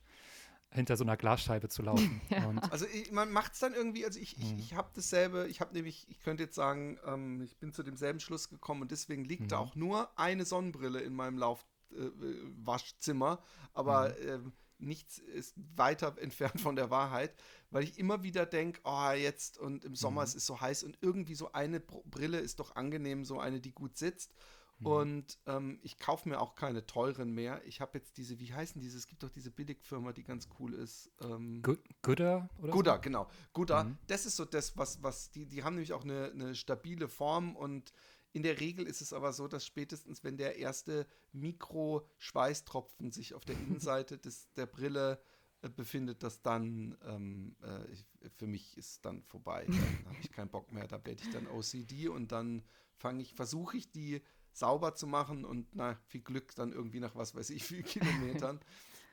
[0.70, 2.20] hinter so einer Glasscheibe zu laufen.
[2.28, 2.50] ja.
[2.70, 4.58] also ich, man macht es dann irgendwie, also ich, ich, mhm.
[4.58, 8.20] ich habe dasselbe, ich habe nämlich, ich könnte jetzt sagen, ähm, ich bin zu demselben
[8.20, 9.48] Schluss gekommen und deswegen liegt mhm.
[9.48, 14.28] da auch nur eine Sonnenbrille in meinem Laufwaschzimmer, äh, aber mhm.
[14.28, 17.34] ähm, nichts ist weiter entfernt von der Wahrheit,
[17.70, 20.26] weil ich immer wieder denke, oh, jetzt und im Sommer mhm.
[20.26, 23.72] es ist so heiß und irgendwie so eine Brille ist doch angenehm, so eine, die
[23.72, 24.34] gut sitzt.
[24.78, 24.86] Mhm.
[24.86, 27.64] Und ähm, ich kaufe mir auch keine teuren mehr.
[27.66, 28.98] Ich habe jetzt diese, wie heißen diese?
[28.98, 31.10] Es gibt doch diese Billigfirma, die ganz cool ist.
[31.20, 31.62] Ähm,
[32.02, 33.00] Gooder oder Gooder, so?
[33.00, 33.28] genau.
[33.52, 33.84] Gooder.
[33.84, 33.98] Mhm.
[34.06, 37.56] Das ist so das, was, was, die, die haben nämlich auch eine, eine stabile Form
[37.56, 37.92] und
[38.32, 43.46] in der Regel ist es aber so, dass spätestens, wenn der erste Mikro-Schweißtropfen sich auf
[43.46, 45.18] der Innenseite des, der Brille
[45.62, 48.04] äh, befindet, dass dann ähm, äh, ich,
[48.36, 49.64] für mich ist dann vorbei.
[49.66, 50.86] Dann habe ich keinen Bock mehr.
[50.86, 52.62] Da werde ich dann OCD und dann
[52.96, 54.20] fange ich, versuche ich die
[54.56, 58.60] sauber zu machen und na, viel Glück dann irgendwie nach was weiß ich, wie Kilometern.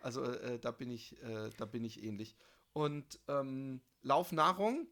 [0.01, 2.35] Also äh, da bin ich, äh, da bin ich ähnlich.
[2.73, 4.87] Und ähm, Laufnahrung.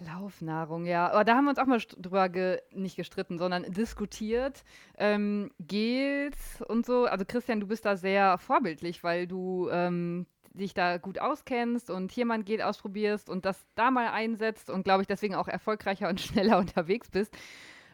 [0.00, 1.10] Laufnahrung, ja.
[1.10, 4.64] Aber da haben wir uns auch mal drüber ge nicht gestritten, sondern diskutiert.
[4.96, 7.04] Ähm, Gels und so.
[7.04, 12.12] Also Christian, du bist da sehr vorbildlich, weil du ähm, dich da gut auskennst und
[12.12, 15.48] hier mal ein Gel ausprobierst und das da mal einsetzt und glaube ich deswegen auch
[15.48, 17.36] erfolgreicher und schneller unterwegs bist.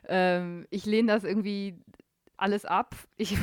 [0.09, 1.78] Ähm, ich lehne das irgendwie
[2.36, 2.94] alles ab.
[3.16, 3.36] Ich,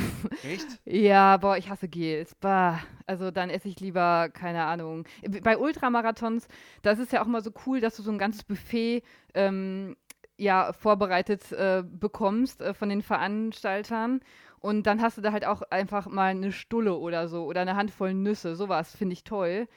[0.44, 0.68] Echt?
[0.86, 2.34] ja, boah, ich hasse Gels.
[2.36, 2.80] Bah.
[3.06, 5.06] Also dann esse ich lieber, keine Ahnung.
[5.44, 6.48] Bei Ultramarathons,
[6.82, 9.04] das ist ja auch mal so cool, dass du so ein ganzes Buffet
[9.34, 9.96] ähm,
[10.38, 14.22] ja, vorbereitet äh, bekommst äh, von den Veranstaltern.
[14.60, 17.76] Und dann hast du da halt auch einfach mal eine Stulle oder so oder eine
[17.76, 18.56] Handvoll Nüsse.
[18.56, 19.68] Sowas finde ich toll.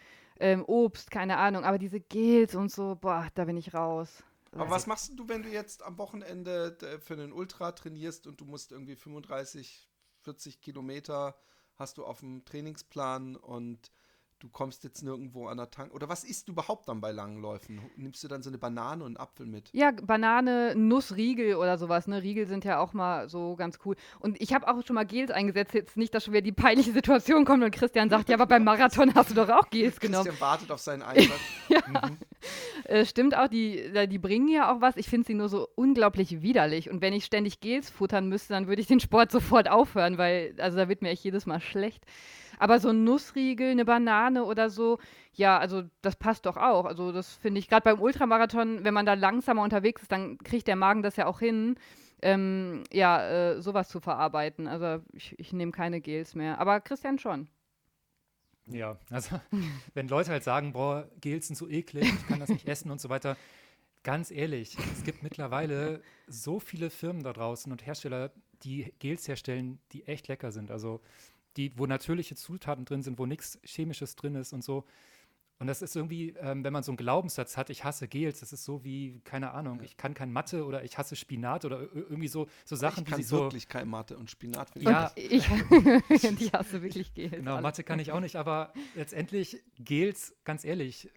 [0.40, 1.64] Ähm, Obst, keine Ahnung.
[1.64, 4.24] Aber diese Gels und so, boah, da bin ich raus.
[4.52, 8.44] Aber was machst du, wenn du jetzt am Wochenende für einen Ultra trainierst und du
[8.44, 9.88] musst irgendwie 35,
[10.20, 11.36] 40 Kilometer
[11.76, 13.92] hast du auf dem Trainingsplan und
[14.40, 15.92] du kommst jetzt nirgendwo an der Tank.
[15.92, 17.80] Oder was isst du überhaupt dann bei langen Läufen?
[17.96, 19.70] Nimmst du dann so eine Banane und einen Apfel mit?
[19.72, 22.06] Ja, Banane, Nuss, Riegel oder sowas.
[22.06, 22.22] Ne?
[22.22, 23.96] Riegel sind ja auch mal so ganz cool.
[24.20, 25.74] Und ich habe auch schon mal Gels eingesetzt.
[25.74, 28.64] Jetzt nicht, dass schon wieder die peinliche Situation kommt und Christian sagt, ja, aber beim
[28.64, 30.24] Marathon hast du doch auch Gels genommen.
[30.24, 31.40] Christian wartet auf seinen Einsatz.
[31.68, 31.80] ja.
[31.86, 32.18] Mhm.
[32.84, 34.96] Äh, stimmt auch, die, die bringen ja auch was.
[34.96, 36.88] Ich finde sie nur so unglaublich widerlich.
[36.88, 40.54] Und wenn ich ständig Gels futtern müsste, dann würde ich den Sport sofort aufhören, weil,
[40.58, 42.04] also da wird mir echt jedes Mal schlecht.
[42.58, 44.98] Aber so ein Nussriegel, eine Banane oder so,
[45.34, 46.86] ja, also das passt doch auch.
[46.86, 50.66] Also das finde ich, gerade beim Ultramarathon, wenn man da langsamer unterwegs ist, dann kriegt
[50.66, 51.76] der Magen das ja auch hin,
[52.22, 54.66] ähm, ja, äh, sowas zu verarbeiten.
[54.66, 56.58] Also ich, ich nehme keine Gels mehr.
[56.58, 57.48] Aber Christian schon.
[58.70, 59.40] Ja, also
[59.94, 63.00] wenn Leute halt sagen, boah, Gels sind so eklig, ich kann das nicht essen und
[63.00, 63.36] so weiter.
[64.04, 68.30] Ganz ehrlich, es gibt mittlerweile so viele Firmen da draußen und Hersteller,
[68.62, 70.70] die Gels herstellen, die echt lecker sind.
[70.70, 71.00] Also
[71.56, 74.84] die, wo natürliche Zutaten drin sind, wo nichts Chemisches drin ist und so.
[75.60, 78.52] Und das ist irgendwie, ähm, wenn man so einen Glaubenssatz hat, ich hasse Gels, das
[78.52, 82.28] ist so wie, keine Ahnung, ich kann kein Mathe oder ich hasse Spinat oder irgendwie
[82.28, 85.48] so, so Sachen, ich kann die wirklich so, kein Mathe und Spinat finde ja, ich.
[86.10, 87.32] ich hasse wirklich Gels.
[87.32, 87.62] Genau, alles.
[87.62, 91.10] Mathe kann ich auch nicht, aber letztendlich Gels, ganz ehrlich,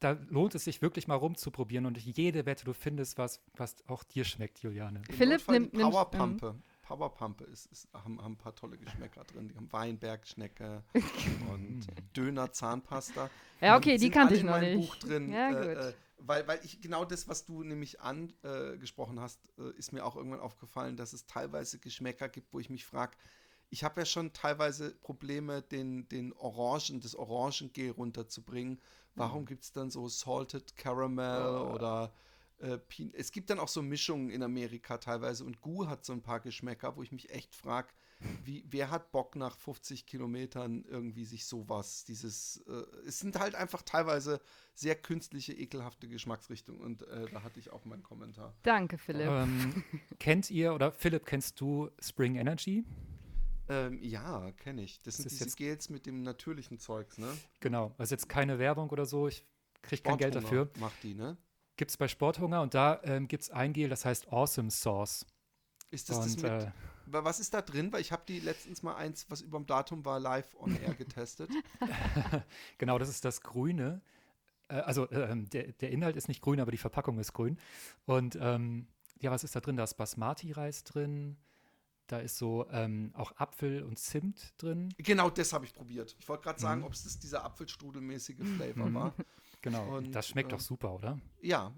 [0.00, 4.02] da lohnt es sich wirklich mal rumzuprobieren und jede Wette, du findest was, was auch
[4.02, 5.02] dir schmeckt, Juliane.
[5.10, 6.56] Philipp nimmt Powerpumpe.
[6.84, 9.48] Powerpumpe ist, ist, haben, haben ein paar tolle Geschmäcker drin.
[9.48, 10.84] Die haben Weinbergschnecke
[11.52, 13.30] und Döner Zahnpasta.
[13.60, 14.76] Ja, okay, die kannte ich noch nicht.
[14.76, 15.32] Buch drin.
[15.32, 19.92] Ja, äh, äh, weil, weil ich genau das, was du nämlich angesprochen hast, äh, ist
[19.92, 23.16] mir auch irgendwann aufgefallen, dass es teilweise Geschmäcker gibt, wo ich mich frage,
[23.70, 28.80] ich habe ja schon teilweise Probleme, den, den Orangen, das Orangengel runterzubringen.
[29.16, 29.46] Warum mhm.
[29.46, 31.74] gibt es dann so Salted Caramel oh.
[31.74, 32.12] oder
[32.64, 32.78] äh,
[33.12, 36.40] es gibt dann auch so Mischungen in Amerika teilweise und Gu hat so ein paar
[36.40, 37.88] Geschmäcker, wo ich mich echt frage,
[38.44, 43.54] wie, wer hat Bock nach 50 Kilometern irgendwie sich sowas, dieses, äh, es sind halt
[43.54, 44.40] einfach teilweise
[44.74, 48.54] sehr künstliche, ekelhafte Geschmacksrichtungen und äh, da hatte ich auch meinen Kommentar.
[48.62, 49.28] Danke, Philipp.
[49.28, 49.84] Ähm,
[50.18, 52.84] kennt ihr oder Philipp, kennst du Spring Energy?
[53.68, 55.00] Ähm, ja, kenne ich.
[55.02, 57.28] Das, das sind diese Gels mit dem natürlichen Zeugs, ne?
[57.60, 59.44] Genau, also jetzt keine Werbung oder so, ich
[59.82, 60.70] kriege kein Geld dafür.
[60.78, 61.36] Macht die, ne?
[61.76, 65.26] Gibt es bei Sporthunger und da ähm, gibt es ein Gel, das heißt Awesome Sauce.
[65.90, 66.72] Ist das, und, das mit, äh,
[67.06, 67.92] was ist da drin?
[67.92, 70.94] Weil ich habe die letztens mal eins, was über dem Datum war, live on air
[70.98, 71.50] getestet.
[72.78, 74.00] genau, das ist das Grüne.
[74.68, 77.58] Äh, also äh, der, der Inhalt ist nicht grün, aber die Verpackung ist grün.
[78.06, 78.88] Und ähm,
[79.20, 79.76] ja, was ist da drin?
[79.76, 81.36] Da ist Basmati-Reis drin.
[82.06, 84.92] Da ist so ähm, auch Apfel und Zimt drin.
[84.98, 86.14] Genau, das habe ich probiert.
[86.18, 86.86] Ich wollte gerade sagen, mhm.
[86.86, 88.94] ob es dieser Apfelstrudelmäßige Flavor mhm.
[88.94, 89.14] war.
[89.64, 89.96] Genau.
[89.96, 91.18] Und, das schmeckt äh, doch super, oder?
[91.40, 91.74] Ja,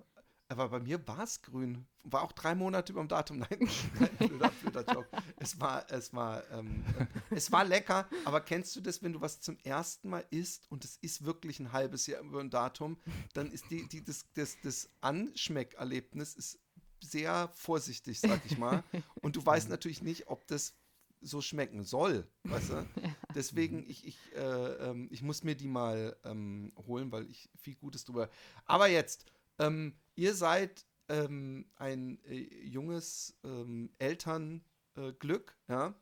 [0.49, 1.87] aber bei mir war es grün.
[2.03, 3.39] War auch drei Monate über dem Datum.
[3.49, 3.71] Nein,
[4.01, 5.09] nein blöder, blöder Joke.
[5.37, 7.07] Es war, es war, ähm, äh,
[7.37, 10.85] es war lecker, aber kennst du das, wenn du was zum ersten Mal isst und
[10.85, 12.99] es ist wirklich ein halbes Jahr über dem Datum,
[13.35, 16.59] dann ist die, die, das, das, das Anschmeckerlebnis ist
[17.01, 18.83] sehr vorsichtig, sag ich mal.
[19.23, 20.75] Und du weißt natürlich nicht, ob das
[21.21, 22.75] so schmecken soll, weißt du?
[23.03, 23.17] ja.
[23.35, 27.75] Deswegen, ich, ich, äh, ähm, ich muss mir die mal ähm, holen, weil ich viel
[27.75, 28.29] Gutes drüber.
[28.65, 29.27] Aber jetzt,
[29.59, 35.95] ähm, ihr seid ähm, ein äh, junges ähm, Elternglück, äh, ja?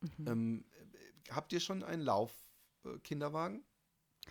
[0.00, 0.26] Mhm.
[0.26, 0.64] Ähm,
[1.30, 3.60] habt ihr schon einen Laufkinderwagen?
[3.60, 4.24] Äh,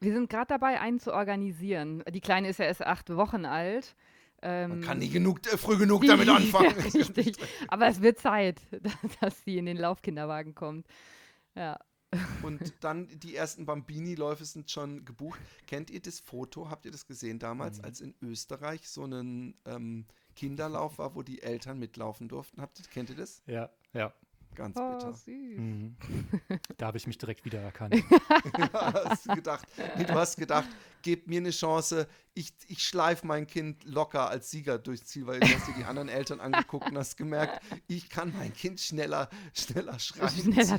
[0.00, 2.02] Wir sind gerade dabei, einen zu organisieren.
[2.10, 3.94] Die Kleine ist ja erst acht Wochen alt.
[4.42, 6.74] Ähm, Man kann nie genug, äh, früh genug damit anfangen.
[6.76, 7.36] ja, richtig.
[7.68, 8.60] Aber es wird Zeit,
[9.20, 10.86] dass sie in den Laufkinderwagen kommt.
[11.54, 11.78] Ja.
[12.42, 15.40] Und dann die ersten Bambini-Läufe sind schon gebucht.
[15.66, 16.68] Kennt ihr das Foto?
[16.68, 17.84] Habt ihr das gesehen damals, mhm.
[17.84, 20.04] als in Österreich so ein ähm,
[20.36, 22.60] Kinderlauf war, wo die Eltern mitlaufen durften?
[22.60, 23.42] Habt ihr, kennt ihr das?
[23.46, 24.12] Ja, ja.
[24.54, 25.14] Ganz oh, bitter.
[25.26, 25.96] Mhm.
[26.76, 27.94] Da habe ich mich direkt wiedererkannt.
[27.94, 28.72] ja,
[29.08, 30.68] hast du gedacht, nee, du hast gedacht,
[31.02, 35.40] gebt mir eine Chance, ich, ich schleife mein Kind locker als Sieger durchs Ziel, weil
[35.40, 39.28] du hast dir die anderen Eltern angeguckt und hast gemerkt, ich kann mein Kind schneller,
[39.54, 40.78] schneller schreien schneller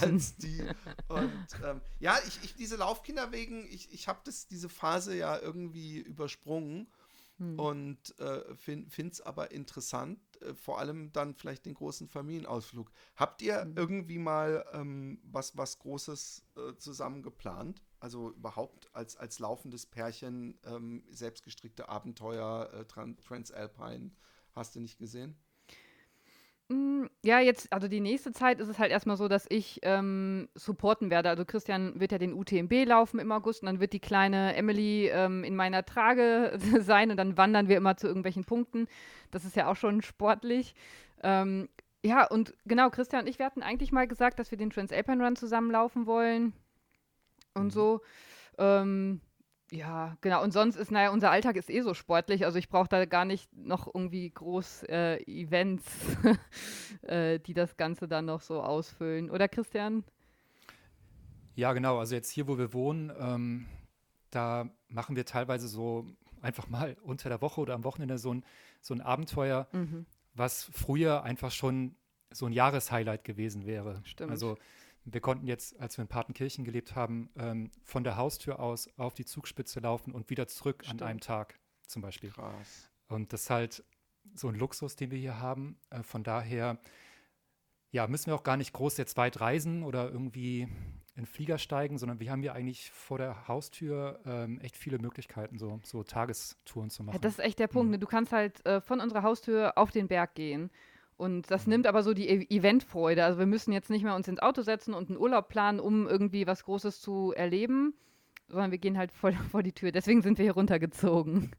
[0.00, 0.62] als die.
[1.08, 4.20] Und ähm, ja, ich, ich, diese Laufkinder wegen, ich, ich habe
[4.50, 6.86] diese Phase ja irgendwie übersprungen
[7.38, 7.58] hm.
[7.58, 12.90] Und äh, finde es aber interessant, äh, vor allem dann vielleicht den großen Familienausflug.
[13.16, 13.74] Habt ihr hm.
[13.76, 17.82] irgendwie mal ähm, was, was Großes äh, zusammen geplant?
[17.98, 24.12] Also überhaupt als, als laufendes Pärchen ähm, selbstgestrickte Abenteuer, äh, Transalpine,
[24.52, 25.36] hast du nicht gesehen?
[26.70, 30.48] Hm, ja, jetzt, also die nächste Zeit ist es halt erstmal so, dass ich ähm,
[30.54, 31.28] supporten werde.
[31.28, 35.08] Also Christian wird ja den UTMB laufen im August und dann wird die kleine Emily
[35.08, 38.86] ähm, in meiner Trage sein und dann wandern wir immer zu irgendwelchen Punkten.
[39.30, 40.74] Das ist ja auch schon sportlich.
[41.22, 41.68] Ähm,
[42.02, 45.24] ja, und genau, Christian und ich, wir hatten eigentlich mal gesagt, dass wir den Transalpine
[45.24, 46.54] Run zusammenlaufen wollen
[47.54, 47.70] und mhm.
[47.70, 48.00] so.
[48.58, 49.20] Ähm,
[49.70, 50.42] ja, genau.
[50.42, 52.44] Und sonst ist, naja, unser Alltag ist eh so sportlich.
[52.44, 55.84] Also ich brauche da gar nicht noch irgendwie groß äh, Events,
[57.02, 59.30] äh, die das Ganze dann noch so ausfüllen.
[59.30, 60.04] Oder Christian?
[61.54, 61.98] Ja, genau.
[61.98, 63.66] Also jetzt hier, wo wir wohnen, ähm,
[64.30, 66.06] da machen wir teilweise so
[66.42, 68.44] einfach mal unter der Woche oder am Wochenende so ein,
[68.80, 70.04] so ein Abenteuer, mhm.
[70.34, 71.96] was früher einfach schon
[72.30, 74.02] so ein Jahreshighlight gewesen wäre.
[74.04, 74.30] Stimmt.
[74.30, 74.58] Also
[75.04, 79.14] wir konnten jetzt, als wir in Partenkirchen gelebt haben, ähm, von der Haustür aus auf
[79.14, 81.02] die Zugspitze laufen und wieder zurück Stimmt.
[81.02, 82.30] an einem Tag zum Beispiel.
[82.30, 82.90] Krass.
[83.08, 83.84] Und das ist halt
[84.34, 85.78] so ein Luxus, den wir hier haben.
[85.90, 86.78] Äh, von daher,
[87.90, 90.68] ja, müssen wir auch gar nicht groß jetzt weit reisen oder irgendwie
[91.16, 95.58] in Flieger steigen, sondern wir haben hier eigentlich vor der Haustür ähm, echt viele Möglichkeiten,
[95.58, 97.14] so, so Tagestouren zu machen.
[97.14, 97.86] Ja, das ist echt der Punkt.
[97.86, 97.92] Mhm.
[97.92, 97.98] Ne?
[98.00, 100.70] Du kannst halt äh, von unserer Haustür auf den Berg gehen.
[101.16, 103.24] Und das nimmt aber so die e Eventfreude.
[103.24, 106.08] Also wir müssen jetzt nicht mehr uns ins Auto setzen und einen Urlaub planen, um
[106.08, 107.94] irgendwie was Großes zu erleben,
[108.48, 109.92] sondern wir gehen halt voll vor die Tür.
[109.92, 111.52] Deswegen sind wir hier runtergezogen.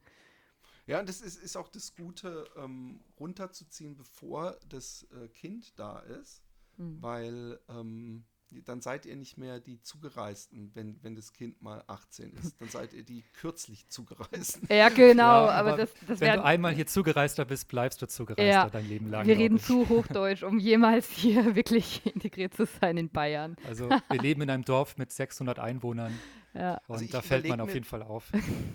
[0.88, 6.00] Ja, und das ist, ist auch das Gute, ähm, runterzuziehen, bevor das äh, Kind da
[6.00, 6.44] ist,
[6.78, 7.02] mhm.
[7.02, 12.34] weil ähm, dann seid ihr nicht mehr die Zugereisten, wenn, wenn das Kind mal 18
[12.34, 12.60] ist.
[12.62, 14.68] Dann seid ihr die kürzlich Zugereisten.
[14.76, 15.24] Ja, genau.
[15.24, 18.70] Ja, aber, aber das, das wenn du einmal hier Zugereister bist, bleibst du Zugereister ja,
[18.70, 19.26] dein Leben lang.
[19.26, 19.64] Wir reden ich.
[19.64, 23.56] zu Hochdeutsch, um jemals hier wirklich integriert zu sein in Bayern.
[23.68, 26.18] Also wir leben in einem Dorf mit 600 Einwohnern.
[26.54, 26.80] Ja.
[26.88, 28.32] Und also da fällt man auf jeden Fall auf.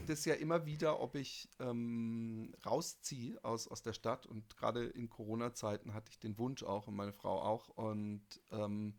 [0.07, 4.27] Das ja immer wieder, ob ich ähm, rausziehe aus, aus der Stadt.
[4.27, 7.69] Und gerade in Corona-Zeiten hatte ich den Wunsch auch und meine Frau auch.
[7.69, 8.95] Und ähm,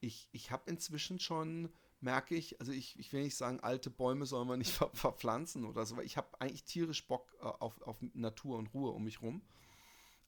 [0.00, 1.70] ich, ich habe inzwischen schon,
[2.00, 5.64] merke ich, also ich, ich will nicht sagen, alte Bäume soll man nicht ver verpflanzen
[5.64, 9.04] oder so, weil ich habe eigentlich tierisch Bock äh, auf, auf Natur und Ruhe um
[9.04, 9.42] mich rum.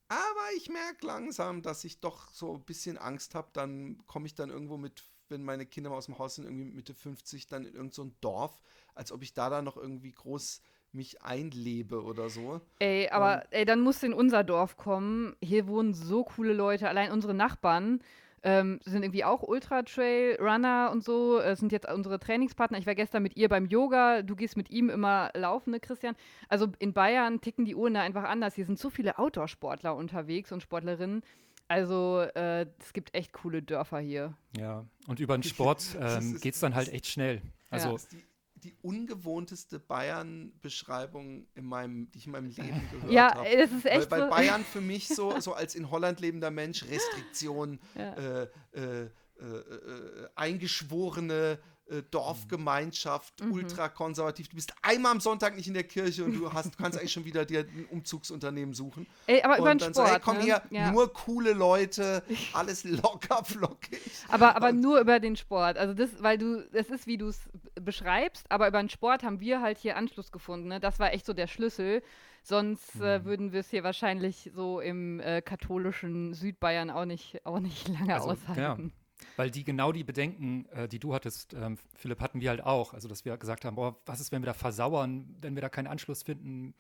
[0.08, 3.48] Aber ich merke langsam, dass ich doch so ein bisschen Angst habe.
[3.54, 6.64] Dann komme ich dann irgendwo mit, wenn meine Kinder mal aus dem Haus sind, irgendwie
[6.66, 8.60] Mitte 50, dann in irgendein so Dorf,
[8.94, 10.60] als ob ich da dann noch irgendwie groß
[10.92, 12.60] mich einlebe oder so.
[12.78, 15.34] Ey, aber und, ey, dann musst du in unser Dorf kommen.
[15.40, 16.90] Hier wohnen so coole Leute.
[16.90, 18.02] Allein unsere Nachbarn
[18.42, 22.78] ähm, sind irgendwie auch Ultra-Trail-Runner und so, äh, sind jetzt unsere Trainingspartner.
[22.78, 26.16] Ich war gestern mit ihr beim Yoga, du gehst mit ihm immer laufen, ne, Christian?
[26.48, 28.54] Also in Bayern ticken die Uhren da einfach anders.
[28.54, 31.22] Hier sind so viele Outdoor-Sportler unterwegs und Sportlerinnen.
[31.68, 34.34] Also äh, es gibt echt coole Dörfer hier.
[34.58, 37.42] Ja, und über den Sport ähm, geht es dann halt echt schnell.
[37.70, 38.18] Also ja
[38.62, 43.48] die ungewohnteste Bayern-Beschreibung, in meinem, die ich in meinem Leben gehört ja, habe.
[43.48, 44.30] Ja, das ist echt weil, weil so.
[44.30, 48.12] Bayern für mich so, so als in Holland lebender Mensch Restriktion, ja.
[48.14, 48.42] äh,
[48.72, 49.08] äh, äh,
[49.40, 51.58] äh eingeschworene
[51.88, 53.52] äh, Dorfgemeinschaft, mhm.
[53.52, 54.48] ultrakonservativ.
[54.48, 57.12] Du bist einmal am Sonntag nicht in der Kirche und du, hast, du kannst eigentlich
[57.12, 59.06] schon wieder dir ein Umzugsunternehmen suchen.
[59.26, 60.42] Ey, aber über den Sport, so, hey, komm ne?
[60.44, 60.90] hier, ja.
[60.90, 62.22] nur coole Leute,
[62.52, 64.00] alles locker flockig.
[64.28, 65.76] Aber, aber nur über den Sport.
[65.76, 67.40] Also das, weil du, das ist, wie du es
[67.74, 70.68] beschreibst, aber über den Sport haben wir halt hier Anschluss gefunden.
[70.68, 70.80] Ne?
[70.80, 72.02] Das war echt so der Schlüssel.
[72.44, 73.24] Sonst äh, mhm.
[73.24, 78.14] würden wir es hier wahrscheinlich so im äh, katholischen Südbayern auch nicht, auch nicht lange
[78.14, 78.92] also, aushalten.
[78.94, 79.01] Ja.
[79.36, 82.94] Weil die genau die Bedenken, äh, die du hattest, ähm, Philipp, hatten wir halt auch.
[82.94, 85.68] Also, dass wir gesagt haben, boah, was ist, wenn wir da versauern, wenn wir da
[85.68, 86.74] keinen Anschluss finden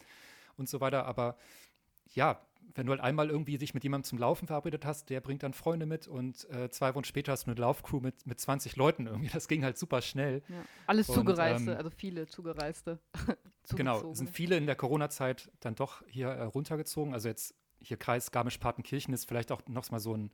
[0.56, 1.06] und so weiter.
[1.06, 1.36] Aber
[2.14, 2.40] ja,
[2.74, 5.52] wenn du halt einmal irgendwie dich mit jemandem zum Laufen verabredet hast, der bringt dann
[5.52, 9.06] Freunde mit und äh, zwei Wochen später hast du eine Laufcrew mit, mit 20 Leuten
[9.06, 9.28] irgendwie.
[9.28, 10.42] Das ging halt super schnell.
[10.48, 10.64] Ja.
[10.86, 12.98] Alles und, Zugereiste, ähm, also viele Zugereiste.
[13.76, 17.14] genau, sind viele in der Corona-Zeit dann doch hier äh, runtergezogen.
[17.14, 20.30] Also jetzt hier Kreis Garmisch-Partenkirchen ist vielleicht auch noch mal so ein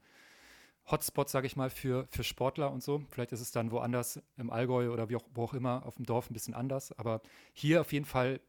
[0.90, 3.02] Hotspot, sage ich mal, für, für Sportler und so.
[3.10, 6.06] Vielleicht ist es dann woanders im Allgäu oder wie auch, wo auch immer auf dem
[6.06, 6.92] Dorf ein bisschen anders.
[6.98, 7.20] Aber
[7.52, 8.40] hier auf jeden Fall,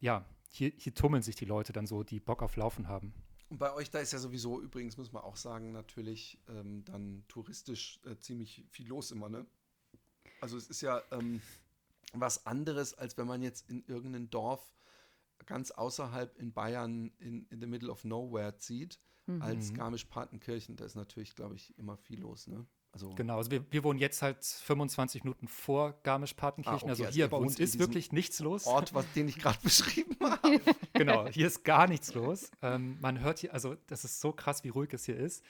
[0.00, 3.12] ja, hier, hier tummeln sich die Leute dann so, die Bock auf Laufen haben.
[3.48, 7.24] Und bei euch, da ist ja sowieso, übrigens muss man auch sagen, natürlich ähm, dann
[7.28, 9.46] touristisch äh, ziemlich viel los immer, ne?
[10.40, 11.40] Also es ist ja ähm,
[12.12, 14.74] was anderes, als wenn man jetzt in irgendein Dorf
[15.44, 19.42] ganz außerhalb in Bayern in, in the middle of nowhere zieht, mhm.
[19.42, 20.76] als Garmisch-Partenkirchen.
[20.76, 22.66] Da ist natürlich, glaube ich, immer viel los, ne?
[22.92, 26.88] Also genau, also wir, wir wohnen jetzt halt 25 Minuten vor Garmisch-Partenkirchen.
[26.88, 28.66] Ah, okay, also hier also bei uns ist wirklich nichts los.
[28.66, 30.60] Ort, was, den ich gerade beschrieben habe.
[30.94, 32.50] genau, hier ist gar nichts los.
[32.62, 35.44] Ähm, man hört hier, also das ist so krass, wie ruhig es hier ist.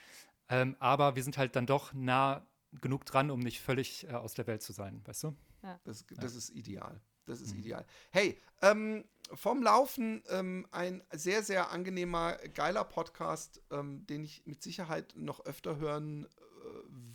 [0.49, 2.45] Ähm, aber wir sind halt dann doch nah
[2.81, 5.37] genug dran, um nicht völlig äh, aus der Welt zu sein, weißt du?
[5.63, 5.79] Ja.
[5.85, 6.39] Das, das ja.
[6.39, 7.01] ist ideal.
[7.27, 7.61] Das ist mhm.
[7.61, 7.87] ideal.
[8.11, 14.63] Hey, ähm, vom Laufen ähm, ein sehr, sehr angenehmer, geiler Podcast, ähm, den ich mit
[14.63, 16.29] Sicherheit noch öfter hören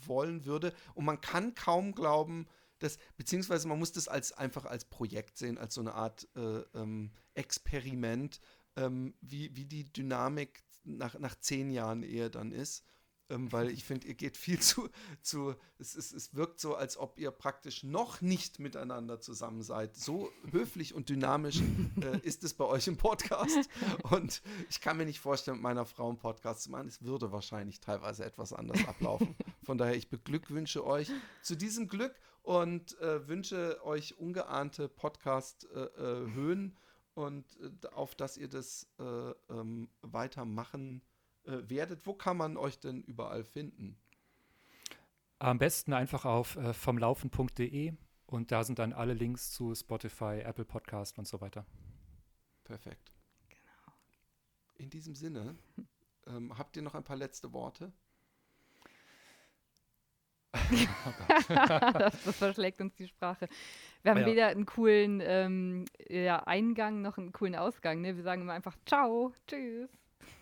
[0.06, 0.74] wollen würde.
[0.94, 2.48] Und man kann kaum glauben,
[2.80, 6.60] dass, beziehungsweise man muss das als einfach als Projekt sehen, als so eine Art äh,
[6.74, 8.40] ähm, Experiment,
[8.76, 12.84] ähm, wie, wie die Dynamik nach, nach zehn Jahren eher dann ist
[13.32, 14.90] ähm, weil ich finde, ihr geht viel zu,
[15.22, 19.96] zu es, es, es wirkt so, als ob ihr praktisch noch nicht miteinander zusammen seid.
[19.96, 21.62] So höflich und dynamisch
[22.02, 23.70] äh, ist es bei euch im Podcast.
[24.04, 26.88] Und ich kann mir nicht vorstellen, mit meiner Frau einen Podcast zu machen.
[26.88, 29.36] Es würde wahrscheinlich teilweise etwas anders ablaufen.
[29.64, 32.14] Von daher, ich beglückwünsche euch zu diesem Glück
[32.44, 36.66] und äh, wünsche euch ungeahnte Podcast-Höhen.
[36.66, 36.82] Äh, äh
[37.14, 39.04] und äh, auf dass ihr das äh,
[39.50, 41.02] ähm, weitermachen
[41.46, 42.06] äh, werdet.
[42.06, 43.98] Wo kann man euch denn überall finden?
[45.40, 47.94] Am besten einfach auf äh, vomlaufen.de
[48.28, 51.66] und da sind dann alle Links zu Spotify, Apple Podcast und so weiter.
[52.64, 53.12] Perfekt.
[53.50, 53.96] Genau.
[54.76, 55.58] In diesem Sinne,
[56.28, 57.92] ähm, habt ihr noch ein paar letzte Worte?
[61.28, 61.48] das,
[62.26, 63.48] das, verschlägt uns die Sprache.
[64.04, 64.26] Wir haben ja.
[64.26, 68.02] weder einen coolen ähm, ja, Eingang noch einen coolen Ausgang.
[68.02, 68.16] Ne?
[68.16, 69.90] Wir sagen immer einfach Ciao, Tschüss.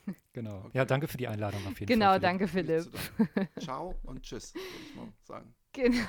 [0.33, 0.59] Genau.
[0.59, 0.77] Okay.
[0.77, 2.19] Ja, danke für die Einladung auf jeden genau, Fall.
[2.19, 2.87] Genau, danke Philipp.
[3.59, 5.53] Ciao und tschüss, würde ich mal sagen.
[5.73, 6.05] Genau.